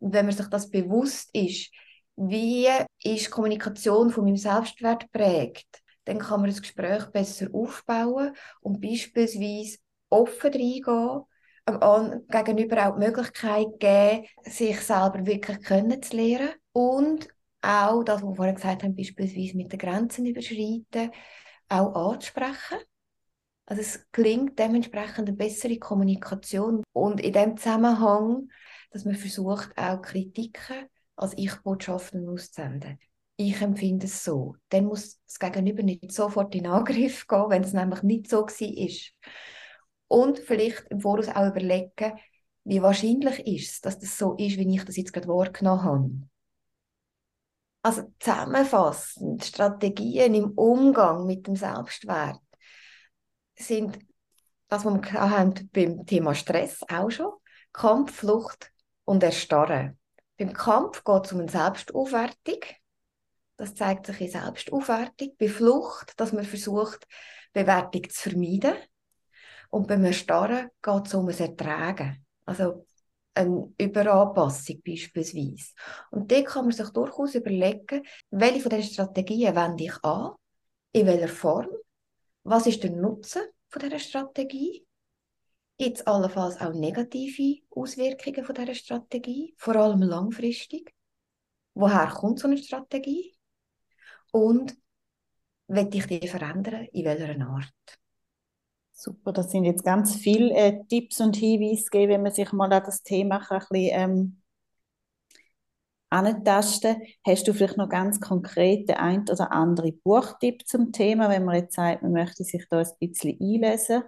Und 0.00 0.12
wenn 0.12 0.26
man 0.26 0.34
sich 0.34 0.48
das 0.48 0.68
bewusst 0.70 1.30
ist, 1.32 1.70
wie 2.16 2.68
ist 3.02 3.30
Kommunikation 3.30 4.10
von 4.10 4.24
meinem 4.24 4.36
Selbstwert 4.36 5.10
prägt, 5.12 5.82
dann 6.04 6.18
kann 6.18 6.40
man 6.40 6.50
das 6.50 6.60
Gespräch 6.60 7.06
besser 7.06 7.46
aufbauen 7.52 8.34
und 8.60 8.80
beispielsweise 8.80 9.78
offen 10.08 10.52
reingehen, 10.52 11.22
am 11.64 12.26
Gegenüber 12.28 12.88
auch 12.88 12.94
die 12.94 13.06
Möglichkeit 13.06 13.78
geben, 13.78 14.26
sich 14.44 14.80
selber 14.80 15.24
wirklich 15.24 15.60
kennenzulernen 15.62 16.50
und 16.72 17.28
auch 17.62 18.02
das, 18.02 18.20
was 18.22 18.28
wir 18.30 18.34
vorhin 18.34 18.54
gesagt 18.56 18.82
haben, 18.82 18.96
beispielsweise 18.96 19.56
mit 19.56 19.70
den 19.72 19.78
Grenzen 19.78 20.26
überschreiten, 20.26 21.12
auch 21.68 21.94
anzusprechen. 22.12 22.78
Also 23.66 23.82
es 23.82 24.10
klingt 24.10 24.58
dementsprechend 24.58 25.28
eine 25.28 25.36
bessere 25.36 25.78
Kommunikation 25.78 26.82
und 26.92 27.20
in 27.20 27.32
dem 27.32 27.56
Zusammenhang, 27.56 28.48
dass 28.90 29.04
man 29.04 29.14
versucht, 29.14 29.70
auch 29.78 30.02
Kritiken 30.02 30.88
als 31.22 31.36
Ich-Botschaften 31.36 32.28
auszusenden. 32.28 32.98
Ich 33.36 33.60
empfinde 33.60 34.06
es 34.06 34.24
so. 34.24 34.56
Dann 34.68 34.84
muss 34.86 35.20
das 35.26 35.38
Gegenüber 35.38 35.82
nicht 35.82 36.12
sofort 36.12 36.54
in 36.54 36.66
Angriff 36.66 37.26
gehen, 37.26 37.46
wenn 37.48 37.64
es 37.64 37.72
nämlich 37.72 38.02
nicht 38.02 38.28
so 38.28 38.42
war. 38.42 38.88
Und 40.08 40.38
vielleicht 40.38 40.86
im 40.90 41.00
Voraus 41.00 41.28
auch 41.28 41.48
überlegen, 41.48 42.18
wie 42.64 42.82
wahrscheinlich 42.82 43.40
ist 43.46 43.70
es, 43.70 43.80
dass 43.80 43.98
das 43.98 44.18
so 44.18 44.34
ist, 44.34 44.58
wie 44.58 44.74
ich 44.74 44.84
das 44.84 44.96
jetzt 44.96 45.12
gerade 45.12 45.28
wahrgenommen 45.28 45.82
habe. 45.82 46.28
Also 47.82 48.12
zusammenfassend, 48.20 49.44
Strategien 49.44 50.34
im 50.34 50.50
Umgang 50.52 51.26
mit 51.26 51.46
dem 51.46 51.56
Selbstwert 51.56 52.40
sind 53.56 53.98
das, 54.68 54.84
was 54.84 54.94
wir 54.94 55.68
beim 55.72 56.06
Thema 56.06 56.34
Stress 56.34 56.80
auch 56.88 57.10
schon, 57.10 57.32
Kampf, 57.72 58.14
Flucht 58.14 58.70
und 59.04 59.22
Erstarren. 59.22 59.98
Beim 60.42 60.54
Kampf 60.54 61.04
geht 61.04 61.26
es 61.26 61.32
um 61.32 61.38
eine 61.38 61.48
Selbstaufwertung. 61.48 62.58
Das 63.56 63.76
zeigt 63.76 64.06
sich 64.06 64.22
in 64.22 64.30
Selbstaufwertung. 64.30 65.36
Bei 65.38 65.48
Flucht, 65.48 66.18
dass 66.18 66.32
man 66.32 66.42
versucht, 66.42 67.06
Bewertung 67.52 68.10
zu 68.10 68.30
vermeiden. 68.30 68.74
Und 69.70 69.86
beim 69.86 70.04
Erstarren 70.04 70.68
geht 70.82 71.06
es 71.06 71.14
um 71.14 71.28
ein 71.28 71.38
Ertragen. 71.38 72.26
Also 72.44 72.86
eine 73.34 73.72
Überanpassung 73.78 74.82
beispielsweise. 74.84 75.74
Und 76.10 76.32
da 76.32 76.42
kann 76.42 76.64
man 76.64 76.72
sich 76.72 76.88
durchaus 76.88 77.36
überlegen, 77.36 78.02
welche 78.30 78.62
von 78.62 78.70
diesen 78.70 78.92
Strategien 78.94 79.54
wende 79.54 79.84
ich 79.84 80.02
an, 80.02 80.32
in 80.90 81.06
welcher 81.06 81.28
Form, 81.28 81.68
was 82.42 82.66
ist 82.66 82.82
der 82.82 82.90
Nutzen 82.90 83.42
von 83.68 83.80
dieser 83.80 84.00
Strategie 84.00 84.84
Gibt 85.78 85.98
es 85.98 86.06
allenfalls 86.06 86.60
auch 86.60 86.74
negative 86.74 87.62
Auswirkungen 87.70 88.44
von 88.44 88.54
dieser 88.54 88.74
Strategie, 88.74 89.54
vor 89.58 89.76
allem 89.76 90.02
langfristig? 90.02 90.94
Woher 91.74 92.06
kommt 92.08 92.38
so 92.38 92.48
eine 92.48 92.58
Strategie? 92.58 93.34
Und 94.30 94.76
will 95.68 95.88
ich 95.92 96.06
die 96.06 96.28
verändern? 96.28 96.86
In 96.92 97.04
welcher 97.04 97.46
Art? 97.46 97.72
Super, 98.92 99.32
das 99.32 99.50
sind 99.50 99.64
jetzt 99.64 99.84
ganz 99.84 100.14
viele 100.14 100.54
äh, 100.54 100.84
Tipps 100.88 101.20
und 101.20 101.34
Hinweise, 101.36 101.84
gegeben, 101.90 102.12
wenn 102.12 102.22
man 102.22 102.32
sich 102.32 102.52
mal 102.52 102.72
an 102.72 102.84
das 102.84 103.02
Thema 103.02 103.38
ein 103.50 103.58
bisschen 103.58 103.88
ähm, 103.92 104.42
antasten. 106.10 107.02
Hast 107.26 107.48
du 107.48 107.54
vielleicht 107.54 107.78
noch 107.78 107.88
ganz 107.88 108.20
konkret 108.20 108.88
den 108.88 108.96
ein 108.96 109.22
oder 109.28 109.50
andere 109.50 109.92
Buchtipp 109.92 110.68
zum 110.68 110.92
Thema, 110.92 111.28
wenn 111.30 111.44
man 111.44 111.56
jetzt 111.56 111.74
sagt, 111.74 112.02
man 112.02 112.12
möchte 112.12 112.44
sich 112.44 112.64
da 112.70 112.78
ein 112.80 112.88
bisschen 113.00 113.38
einlesen? 113.40 114.04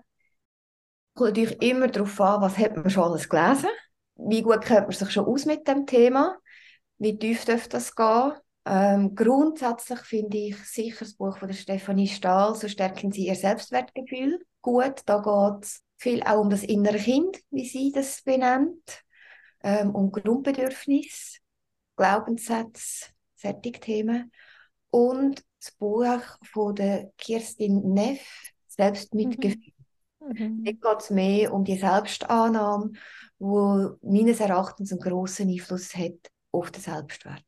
Kommt 1.14 1.36
natürlich 1.36 1.62
immer 1.62 1.88
darauf 1.88 2.20
an, 2.20 2.42
was 2.42 2.58
hat 2.58 2.76
man 2.76 2.90
schon 2.90 3.04
alles 3.04 3.28
gelesen, 3.28 3.70
wie 4.16 4.42
gut 4.42 4.62
kennt 4.62 4.88
man 4.88 4.92
sich 4.92 5.10
schon 5.10 5.26
aus 5.26 5.46
mit 5.46 5.66
dem 5.66 5.86
Thema, 5.86 6.36
wie 6.98 7.18
tief 7.18 7.44
dürfte 7.44 7.70
das 7.70 7.94
gehen. 7.94 8.32
Ähm, 8.66 9.14
grundsätzlich 9.14 10.00
finde 10.00 10.38
ich 10.38 10.56
sicher 10.66 11.00
das 11.00 11.14
Buch 11.14 11.36
von 11.36 11.48
der 11.48 11.54
Stefanie 11.54 12.08
Stahl, 12.08 12.54
so 12.54 12.66
stärken 12.68 13.12
sie 13.12 13.26
ihr 13.26 13.34
Selbstwertgefühl 13.34 14.40
gut. 14.64 15.02
Da 15.06 15.18
geht 15.18 15.64
es 15.64 15.82
viel 15.98 16.22
auch 16.22 16.40
um 16.40 16.50
das 16.50 16.64
innere 16.64 16.98
Kind, 16.98 17.38
wie 17.50 17.68
sie 17.68 17.92
das 17.92 18.22
benennt, 18.22 19.04
ähm, 19.62 19.94
um 19.94 20.10
Grundbedürfnisse, 20.10 21.38
Glaubenssätze, 21.96 23.06
solche 23.36 23.72
Themen. 23.72 24.32
Und 24.90 25.44
das 25.60 25.72
Buch 25.72 26.22
von 26.42 26.74
der 26.74 27.12
Kirstin 27.18 27.92
Neff, 27.92 28.26
Selbstmitgefühl. 28.68 29.56
Mhm. 29.56 29.73
Mhm. 30.28 30.64
Dort 30.64 30.80
geht 30.80 31.00
es 31.00 31.10
mehr 31.10 31.52
um 31.52 31.64
die 31.64 31.76
Selbstannahme, 31.76 32.92
wo 33.38 33.96
meines 34.02 34.40
Erachtens 34.40 34.92
einen 34.92 35.00
grossen 35.00 35.50
Einfluss 35.50 35.94
hat 35.94 36.30
auf 36.52 36.70
den 36.70 36.82
Selbstwert. 36.82 37.42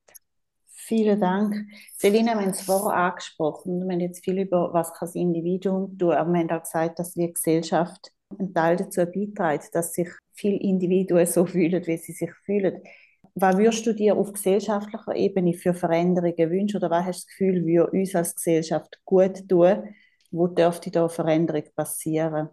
Vielen 0.66 1.18
Dank. 1.18 1.66
Selina, 1.96 2.34
wir 2.34 2.42
haben 2.42 2.50
es 2.50 2.62
vorher 2.62 2.96
angesprochen. 2.96 3.80
Wir 3.80 3.92
haben 3.92 4.00
jetzt 4.00 4.24
viel 4.24 4.38
über, 4.38 4.72
was 4.72 4.92
kann 4.92 5.08
das 5.08 5.16
Individuum 5.16 5.98
tun, 5.98 6.12
aber 6.12 6.32
wir 6.32 6.40
haben 6.40 6.50
auch 6.50 6.62
gesagt, 6.62 6.98
dass 7.00 7.16
wir 7.16 7.32
Gesellschaft 7.32 8.12
einen 8.38 8.54
Teil 8.54 8.76
dazu 8.76 9.04
beiträgt, 9.04 9.74
dass 9.74 9.94
sich 9.94 10.08
viele 10.32 10.58
Individuen 10.58 11.26
so 11.26 11.44
fühlen, 11.46 11.84
wie 11.86 11.96
sie 11.96 12.12
sich 12.12 12.30
fühlen. 12.44 12.82
Was 13.34 13.56
würdest 13.56 13.84
du 13.86 13.94
dir 13.94 14.16
auf 14.16 14.32
gesellschaftlicher 14.32 15.14
Ebene 15.14 15.54
für 15.54 15.74
Veränderungen 15.74 16.50
wünschen 16.50 16.76
oder 16.76 16.90
was 16.90 17.04
hast 17.04 17.24
du 17.24 17.26
das 17.26 17.36
Gefühl, 17.36 17.66
würde 17.66 17.90
uns 17.90 18.14
als 18.14 18.34
Gesellschaft 18.34 19.00
gut 19.04 19.48
tun? 19.48 19.94
Wo 20.30 20.46
dürfte 20.46 20.90
da 20.90 21.08
Veränderung 21.08 21.64
passieren? 21.74 22.48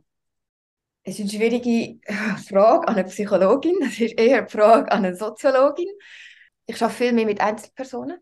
Es 1.03 1.19
ist 1.19 1.21
eine 1.21 1.29
schwierige 1.31 1.99
Frage 2.47 2.87
an 2.87 2.95
eine 2.95 3.03
Psychologin. 3.03 3.75
Es 3.83 3.99
ist 3.99 4.17
eher 4.17 4.39
eine 4.39 4.49
Frage 4.49 4.91
an 4.91 5.05
eine 5.05 5.15
Soziologin. 5.15 5.89
Ich 6.65 6.81
arbeite 6.81 6.97
viel 6.97 7.13
mehr 7.13 7.25
mit 7.25 7.41
Einzelpersonen. 7.41 8.19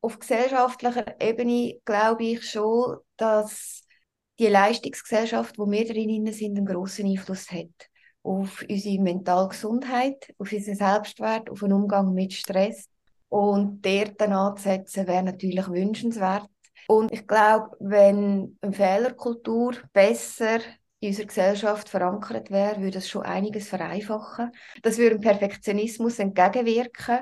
Auf 0.00 0.18
gesellschaftlicher 0.18 1.20
Ebene 1.20 1.80
glaube 1.84 2.24
ich 2.24 2.48
schon, 2.48 2.98
dass 3.16 3.82
die 4.38 4.46
Leistungsgesellschaft, 4.46 5.58
wo 5.58 5.70
wir 5.70 5.86
drin 5.86 6.32
sind, 6.32 6.56
einen 6.56 6.66
grossen 6.66 7.06
Einfluss 7.06 7.50
hat 7.50 7.88
auf 8.22 8.64
unsere 8.68 9.02
mentale 9.02 9.48
Gesundheit, 9.48 10.32
auf 10.38 10.52
unseren 10.52 10.76
Selbstwert, 10.76 11.50
auf 11.50 11.60
den 11.60 11.72
Umgang 11.72 12.14
mit 12.14 12.32
Stress. 12.32 12.88
Und 13.28 13.84
dort 13.84 14.20
anzusetzen, 14.20 15.06
wäre 15.06 15.22
natürlich 15.22 15.66
wünschenswert. 15.68 16.46
Und 16.86 17.10
ich 17.12 17.26
glaube, 17.26 17.76
wenn 17.80 18.58
eine 18.60 18.72
Fehlerkultur 18.72 19.74
besser 19.92 20.60
in 21.02 21.08
unserer 21.08 21.26
Gesellschaft 21.26 21.88
verankert 21.88 22.52
wäre, 22.52 22.78
würde 22.78 22.92
das 22.92 23.08
schon 23.08 23.22
einiges 23.22 23.68
vereinfachen. 23.68 24.52
Das 24.82 24.98
würde 24.98 25.16
dem 25.16 25.20
Perfektionismus 25.20 26.20
entgegenwirken 26.20 27.20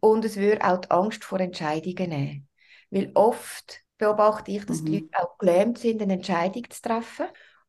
und 0.00 0.24
es 0.24 0.36
würde 0.36 0.64
auch 0.64 0.78
die 0.78 0.90
Angst 0.90 1.24
vor 1.24 1.38
Entscheidungen 1.38 2.08
nehmen. 2.08 2.48
Weil 2.90 3.10
oft 3.14 3.82
beobachte 3.98 4.50
ich, 4.50 4.64
dass 4.64 4.80
mhm. 4.80 4.86
die 4.86 4.98
Leute 5.00 5.18
auch 5.18 5.36
gelähmt 5.36 5.76
sind, 5.76 6.00
eine 6.00 6.14
Entscheidung 6.14 6.64
zu 6.70 6.80
treffen. 6.80 7.26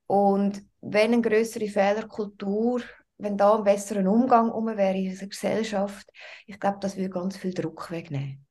Und 0.08 0.64
wenn 0.80 1.12
eine 1.12 1.22
größere 1.22 1.68
Fehlerkultur, 1.68 2.82
wenn 3.18 3.36
da 3.36 3.58
ein 3.58 3.66
besserer 3.66 4.10
Umgang 4.10 4.50
um 4.52 4.68
wäre 4.68 4.98
in 4.98 5.10
unserer 5.10 5.28
Gesellschaft, 5.28 6.10
ich 6.46 6.58
glaube, 6.58 6.78
das 6.80 6.96
würde 6.96 7.10
ganz 7.10 7.36
viel 7.36 7.54
Druck 7.54 7.92
wegnehmen. 7.92 8.46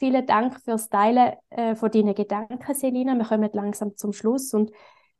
Vielen 0.00 0.26
Dank 0.26 0.60
fürs 0.60 0.88
Teilen 0.88 1.34
äh, 1.50 1.76
von 1.76 1.88
deinen 1.88 2.16
Gedanken, 2.16 2.74
Selina. 2.74 3.14
Wir 3.14 3.24
kommen 3.24 3.50
langsam 3.52 3.96
zum 3.96 4.12
Schluss 4.12 4.52
und 4.52 4.72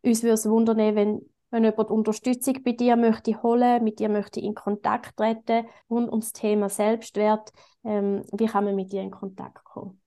uns 0.04 0.22
würde 0.22 0.34
es 0.34 0.48
wundern, 0.48 0.78
wenn, 0.78 1.22
wenn 1.50 1.64
jemand 1.64 1.90
Unterstützung 1.90 2.62
bei 2.62 2.72
dir 2.72 2.96
möchte 2.96 3.42
holen, 3.42 3.82
mit 3.82 3.98
dir 3.98 4.08
möchte 4.08 4.40
in 4.40 4.54
Kontakt 4.54 5.16
treten 5.16 5.66
rund 5.88 6.10
ums 6.10 6.32
Thema 6.32 6.68
Selbstwert. 6.68 7.52
Ähm, 7.84 8.24
wie 8.32 8.46
kann 8.46 8.64
man 8.64 8.76
mit 8.76 8.92
dir 8.92 9.02
in 9.02 9.10
Kontakt 9.10 9.64
kommen? 9.64 10.00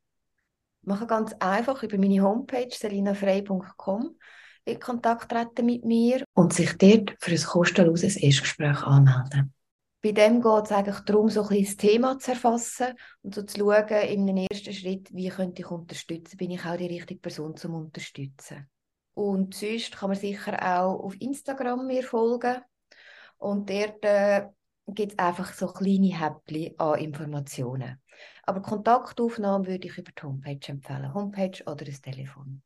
Mache 0.81 1.07
ganz 1.07 1.33
einfach 1.39 1.83
über 1.83 1.97
meine 1.97 2.21
Homepage 2.21 2.69
selinafrei.com 2.71 4.15
in 4.65 4.79
Kontakt 4.79 5.31
treten 5.31 5.65
mit 5.65 5.85
mir 5.85 6.23
und 6.33 6.53
sich 6.53 6.77
dort 6.77 7.15
für 7.19 7.31
ein 7.31 7.41
kostenloses 7.41 8.17
Erstgespräch 8.17 8.83
anmelden. 8.83 9.53
bei 10.01 10.11
dem 10.11 10.41
geht 10.41 10.65
es 10.65 10.71
eigentlich 10.71 10.99
darum, 10.99 11.29
so 11.29 11.41
ein 11.43 11.47
bisschen 11.47 11.65
das 11.65 11.77
Thema 11.77 12.19
zu 12.19 12.31
erfassen 12.31 12.87
und 13.21 13.35
so 13.35 13.43
zu 13.43 13.59
schauen, 13.59 13.87
in 13.87 14.29
einem 14.29 14.47
ersten 14.49 14.73
Schritt, 14.73 15.09
wie 15.13 15.29
könnte 15.29 15.61
ich 15.61 15.71
unterstützen, 15.71 16.37
bin 16.37 16.51
ich 16.51 16.65
auch 16.65 16.77
die 16.77 16.87
richtige 16.87 17.19
Person 17.19 17.55
zum 17.55 17.73
Unterstützen. 17.73 18.69
Und 19.17 19.55
sonst 19.55 19.97
kann 19.97 20.11
man 20.11 20.19
sicher 20.19 20.53
auch 20.61 20.99
auf 20.99 21.19
Instagram 21.19 21.87
mir 21.87 22.03
folgen 22.03 22.61
und 23.39 23.67
dort 23.67 24.05
äh, 24.05 24.45
gibt 24.85 25.13
es 25.13 25.17
einfach 25.17 25.53
so 25.53 25.65
kleine 25.65 26.15
Häppchen 26.15 26.79
an 26.79 26.99
Informationen. 26.99 27.99
Aber 28.43 28.61
Kontaktaufnahmen 28.61 29.65
würde 29.65 29.87
ich 29.87 29.97
über 29.97 30.11
die 30.11 30.21
Homepage 30.21 30.71
empfehlen, 30.71 31.15
Homepage 31.15 31.63
oder 31.65 31.83
das 31.83 31.99
Telefon. 31.99 32.61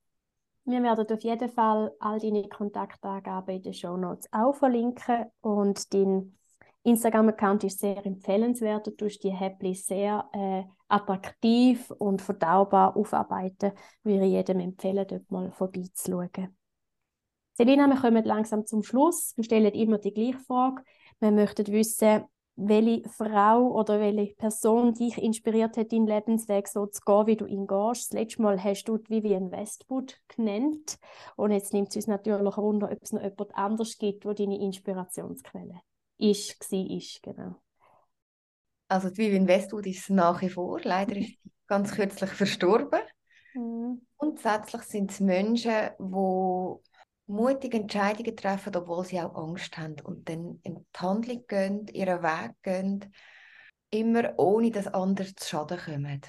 Wir 0.65 0.83
werden 0.83 1.09
auf 1.09 1.23
jeden 1.23 1.49
Fall 1.49 1.93
all 2.01 2.19
deine 2.19 2.49
Kontaktangaben 2.49 3.55
in 3.55 3.61
den 3.61 3.73
Show 3.73 3.95
Notes 3.95 4.27
auch 4.33 4.53
verlinken 4.53 5.27
und 5.39 5.93
dein 5.93 6.37
Instagram-Account 6.83 7.63
ist 7.63 7.79
sehr 7.79 8.03
empfehlenswert. 8.05 8.87
Du 8.87 8.91
tust 8.91 9.23
die 9.23 9.29
Häppchen 9.29 9.75
sehr 9.75 10.27
äh, 10.33 10.63
attraktiv 10.87 11.91
und 11.91 12.21
verdaubar 12.21 12.97
aufarbeiten. 12.97 13.73
Würde 14.03 14.25
ich 14.25 14.31
jedem 14.31 14.59
empfehlen, 14.59 15.05
dort 15.07 15.29
mal 15.29 15.51
vorbeizuschauen. 15.51 16.57
Selina, 17.53 17.87
wir 17.87 18.01
kommen 18.01 18.23
langsam 18.23 18.65
zum 18.65 18.81
Schluss. 18.81 19.33
Wir 19.35 19.43
stellen 19.43 19.73
immer 19.73 19.99
die 19.99 20.13
gleiche 20.13 20.39
Frage. 20.39 20.83
Wir 21.19 21.31
möchten 21.31 21.67
wissen, 21.67 22.23
welche 22.55 23.07
Frau 23.09 23.71
oder 23.71 23.99
welche 23.99 24.33
Person 24.35 24.93
dich 24.93 25.17
inspiriert 25.19 25.77
hat, 25.77 25.91
deinen 25.91 26.07
Lebensweg 26.07 26.67
so 26.67 26.87
zu 26.87 27.01
gehen, 27.05 27.27
wie 27.27 27.35
du 27.35 27.45
ihn 27.45 27.67
gehst. 27.67 28.11
Das 28.11 28.19
letzte 28.19 28.41
Mal 28.41 28.63
hast 28.63 28.85
du 28.85 28.97
Vivian 29.07 29.51
Westwood 29.51 30.19
genannt. 30.35 30.97
Und 31.35 31.51
jetzt 31.51 31.73
nimmt 31.73 31.89
es 31.89 31.97
uns 31.97 32.07
natürlich 32.07 32.57
Wunder, 32.57 32.91
ob 32.91 32.97
es 33.01 33.11
noch 33.11 33.21
jemand 33.21 33.55
anders 33.55 33.97
gibt, 33.99 34.25
wo 34.25 34.33
deine 34.33 34.59
Inspirationsquelle 34.59 35.81
ist, 36.21 36.71
war, 36.71 36.89
ist, 36.89 37.21
genau. 37.23 37.61
Also 38.87 39.09
die 39.09 39.17
Vivian 39.17 39.47
Westwood 39.47 39.87
ist 39.87 40.09
nach 40.09 40.41
wie 40.41 40.49
vor. 40.49 40.79
Leider 40.83 41.15
ist 41.15 41.41
sie 41.43 41.51
ganz 41.67 41.93
kürzlich 41.93 42.29
verstorben. 42.29 42.99
Mhm. 43.53 44.05
Grundsätzlich 44.17 44.81
sind 44.83 45.11
es 45.11 45.19
Menschen, 45.19 45.89
die 45.97 47.31
mutige 47.31 47.77
Entscheidungen 47.77 48.35
treffen, 48.35 48.75
obwohl 48.75 49.05
sie 49.05 49.19
auch 49.21 49.35
Angst 49.35 49.77
haben 49.77 49.95
und 50.03 50.27
dann 50.27 50.59
in 50.63 50.75
die 50.75 50.99
Handlung 50.99 51.45
gehen, 51.47 51.87
ihren 51.87 52.21
Weg 52.21 52.55
gehen, 52.61 53.13
immer 53.89 54.33
ohne 54.37 54.71
dass 54.71 54.87
andere 54.87 55.33
zu 55.35 55.47
Schaden 55.47 55.79
kommen. 55.79 56.21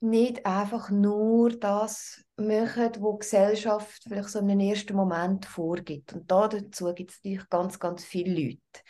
Nicht 0.00 0.44
einfach 0.44 0.90
nur 0.90 1.50
das 1.50 2.24
machen, 2.36 2.90
was 2.98 3.12
die 3.12 3.18
Gesellschaft 3.20 4.02
vielleicht 4.02 4.30
so 4.30 4.40
in 4.40 4.50
einem 4.50 4.60
ersten 4.68 4.96
Moment 4.96 5.46
vorgibt. 5.46 6.12
Und 6.12 6.28
da 6.28 6.48
dazu 6.48 6.92
gibt 6.92 7.12
es 7.12 7.18
natürlich 7.22 7.48
ganz, 7.48 7.78
ganz 7.78 8.04
viele 8.04 8.34
Leute. 8.34 8.82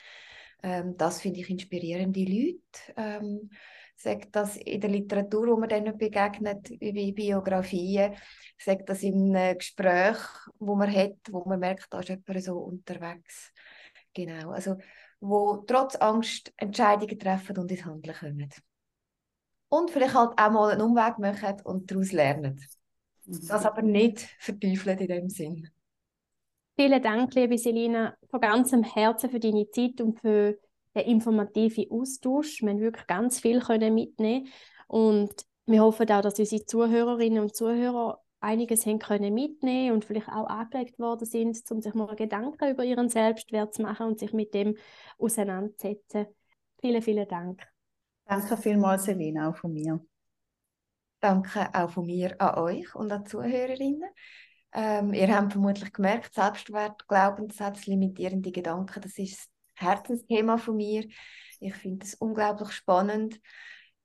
Ähm, 0.62 0.96
das 0.96 1.20
finde 1.20 1.40
ich 1.40 1.50
inspirierende 1.50 2.20
Leute. 2.20 2.60
Ähm, 2.96 3.50
sagt 3.96 4.34
das 4.34 4.56
in 4.56 4.80
der 4.80 4.90
Literatur, 4.90 5.48
wo 5.48 5.56
man 5.56 5.68
dann 5.68 5.96
begegnet, 5.96 6.70
wie 6.80 7.12
Biografien, 7.12 8.14
sagt 8.58 8.88
das 8.88 9.02
in 9.02 9.34
einem 9.36 9.58
Gespräch, 9.58 10.16
wo 10.58 10.74
man 10.74 10.92
hat, 10.92 11.16
wo 11.30 11.44
man 11.44 11.60
merkt, 11.60 11.86
da 11.90 12.00
ist 12.00 12.08
jemand 12.08 12.42
so 12.42 12.58
unterwegs. 12.58 13.52
Genau, 14.12 14.50
also 14.50 14.76
wo 15.20 15.58
trotz 15.66 15.96
Angst 15.96 16.52
Entscheidungen 16.56 17.18
treffen 17.18 17.56
und 17.58 17.70
ins 17.70 17.84
Handeln 17.84 18.16
kommen. 18.16 18.50
Und 19.68 19.90
vielleicht 19.90 20.14
halt 20.14 20.38
auch 20.38 20.50
mal 20.50 20.72
einen 20.72 20.82
Umweg 20.82 21.18
machen 21.18 21.60
und 21.64 21.90
daraus 21.90 22.12
lernen. 22.12 22.60
Das 23.24 23.64
aber 23.64 23.82
nicht 23.82 24.20
verteufeln 24.38 24.98
in 24.98 25.06
dem 25.06 25.28
Sinn. 25.28 25.70
Vielen 26.74 27.02
Dank, 27.02 27.34
liebe 27.34 27.58
Selina, 27.58 28.16
von 28.30 28.40
ganzem 28.40 28.82
Herzen 28.82 29.30
für 29.30 29.38
deine 29.38 29.68
Zeit 29.70 30.00
und 30.00 30.18
für 30.20 30.58
den 30.94 31.02
informativen 31.02 31.90
Austausch. 31.90 32.62
Wir 32.62 32.70
haben 32.70 32.80
wirklich 32.80 33.06
ganz 33.06 33.40
viel 33.40 33.60
können 33.60 33.94
mitnehmen 33.94 34.48
und 34.88 35.32
wir 35.66 35.82
hoffen 35.82 36.10
auch, 36.10 36.22
dass 36.22 36.38
unsere 36.38 36.64
Zuhörerinnen 36.64 37.42
und 37.42 37.54
Zuhörer 37.54 38.20
einiges 38.40 38.86
haben 38.86 38.98
können 38.98 39.34
mitnehmen 39.34 39.94
und 39.94 40.04
vielleicht 40.04 40.28
auch 40.28 40.46
angeregt 40.46 40.98
worden 40.98 41.26
sind, 41.26 41.58
um 41.70 41.80
sich 41.80 41.94
mal 41.94 42.16
Gedanken 42.16 42.70
über 42.70 42.84
ihren 42.84 43.08
Selbstwert 43.08 43.74
zu 43.74 43.82
machen 43.82 44.06
und 44.06 44.18
sich 44.18 44.32
mit 44.32 44.54
dem 44.54 44.76
auseinanderzusetzen. 45.18 46.26
Vielen, 46.80 47.02
vielen 47.02 47.28
Dank. 47.28 47.62
Danke 48.24 48.56
vielmals, 48.56 49.04
Selina, 49.04 49.50
auch 49.50 49.56
von 49.56 49.72
mir. 49.72 50.00
Danke 51.20 51.68
auch 51.72 51.90
von 51.90 52.06
mir 52.06 52.40
an 52.40 52.58
euch 52.58 52.94
und 52.94 53.12
an 53.12 53.22
die 53.22 53.30
Zuhörerinnen. 53.30 54.10
Ähm, 54.74 55.12
ihr 55.12 55.34
habt 55.34 55.52
vermutlich 55.52 55.92
gemerkt, 55.92 56.34
Selbstwert, 56.34 57.06
Glaubenssätze, 57.06 57.90
limitierende 57.90 58.52
Gedanken, 58.52 59.00
das 59.02 59.18
ist 59.18 59.50
das 59.76 59.86
Herzensthema 59.86 60.56
von 60.56 60.76
mir. 60.76 61.06
Ich 61.60 61.74
finde 61.74 62.06
es 62.06 62.14
unglaublich 62.14 62.72
spannend. 62.72 63.40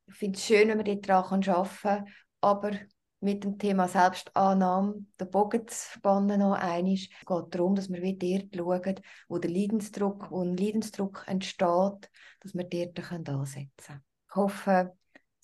Ich 0.08 0.16
finde 0.16 0.38
es 0.38 0.46
schön, 0.46 0.68
wenn 0.70 0.78
man 0.78 1.02
daran 1.02 1.44
arbeiten 1.48 1.78
kann, 1.82 2.06
aber 2.42 2.72
mit 3.20 3.44
dem 3.44 3.58
Thema 3.58 3.88
Selbstannahme 3.88 5.06
den 5.20 5.30
Bogen 5.32 5.68
zu 5.68 5.92
spannen 5.94 6.40
noch. 6.40 6.58
Es 6.58 7.10
geht 7.10 7.56
darum, 7.56 7.76
dass 7.76 7.90
wir 7.90 8.02
wieder 8.02 8.46
dort 8.52 8.84
schauen, 8.86 9.00
wo 9.28 9.38
der 9.40 9.50
Leidensdruck, 9.50 10.30
wo 10.30 10.44
ein 10.44 10.56
Leidensdruck 10.56 11.24
entsteht, 11.28 12.12
dass 12.42 12.54
wir 12.54 12.64
dort 12.66 13.12
ansetzen 13.12 13.72
können. 13.78 14.04
Ich 14.30 14.36
hoffe, 14.36 14.94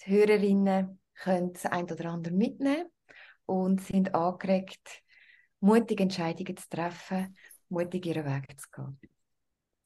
die 0.06 0.12
Hörerinnen 0.12 1.00
können 1.16 1.54
das 1.54 1.66
ein 1.66 1.86
oder 1.86 2.12
andere 2.12 2.34
mitnehmen 2.34 2.86
und 3.46 3.82
sind 3.82 4.14
angeregt, 4.14 5.04
mutige 5.64 6.04
Entscheidungen 6.04 6.58
zu 6.58 6.70
treffen, 6.70 7.36
mutig 7.70 8.06
ihren 8.06 8.26
Weg 8.26 8.60
zu 8.60 8.70
gehen. 8.70 9.00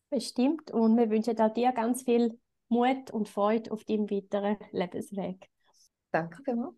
Bestimmt. 0.10 0.72
Und 0.72 0.98
wir 0.98 1.10
wünschen 1.10 1.40
auch 1.40 1.54
dir 1.54 1.72
ganz 1.72 2.04
viel 2.04 2.40
Mut 2.70 3.12
und 3.12 3.30
Freude 3.30 3.72
auf 3.72 3.84
deinem 3.86 4.10
weiteren 4.10 4.58
Lebensweg. 4.72 5.50
Danke 6.12 6.42
vielmals. 6.44 6.76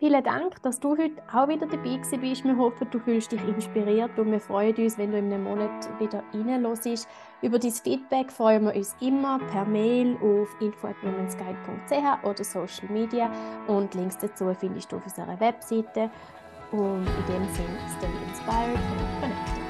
Vielen 0.00 0.22
Dank, 0.22 0.62
dass 0.62 0.78
du 0.78 0.96
heute 0.96 1.20
auch 1.32 1.48
wieder 1.48 1.66
dabei 1.66 1.96
bist. 1.96 2.12
Wir 2.44 2.56
hoffen, 2.56 2.88
du 2.88 3.00
fühlst 3.00 3.32
dich 3.32 3.42
inspiriert 3.42 4.16
und 4.16 4.30
wir 4.30 4.38
freuen 4.38 4.76
uns, 4.76 4.96
wenn 4.96 5.10
du 5.10 5.18
in 5.18 5.32
einem 5.32 5.42
Monat 5.42 5.88
wieder 5.98 6.22
reinlässt. 6.32 7.08
Über 7.42 7.58
dein 7.58 7.72
Feedback 7.72 8.30
freuen 8.30 8.66
wir 8.66 8.76
uns 8.76 8.94
immer 9.00 9.40
per 9.50 9.64
Mail 9.64 10.16
auf 10.18 10.54
info.womensguide.ch 10.60 12.24
oder 12.24 12.44
Social 12.44 12.88
Media 12.92 13.32
und 13.66 13.92
Links 13.94 14.16
dazu 14.18 14.54
findest 14.54 14.92
du 14.92 14.98
auf 14.98 15.04
unserer 15.04 15.40
Webseite. 15.40 16.12
Und 16.70 17.06
in 17.06 17.32
dem 17.32 17.48
Sinne, 17.54 17.78
stay 17.96 18.10
inspired 18.28 18.76
and 18.76 19.20
connected. 19.20 19.67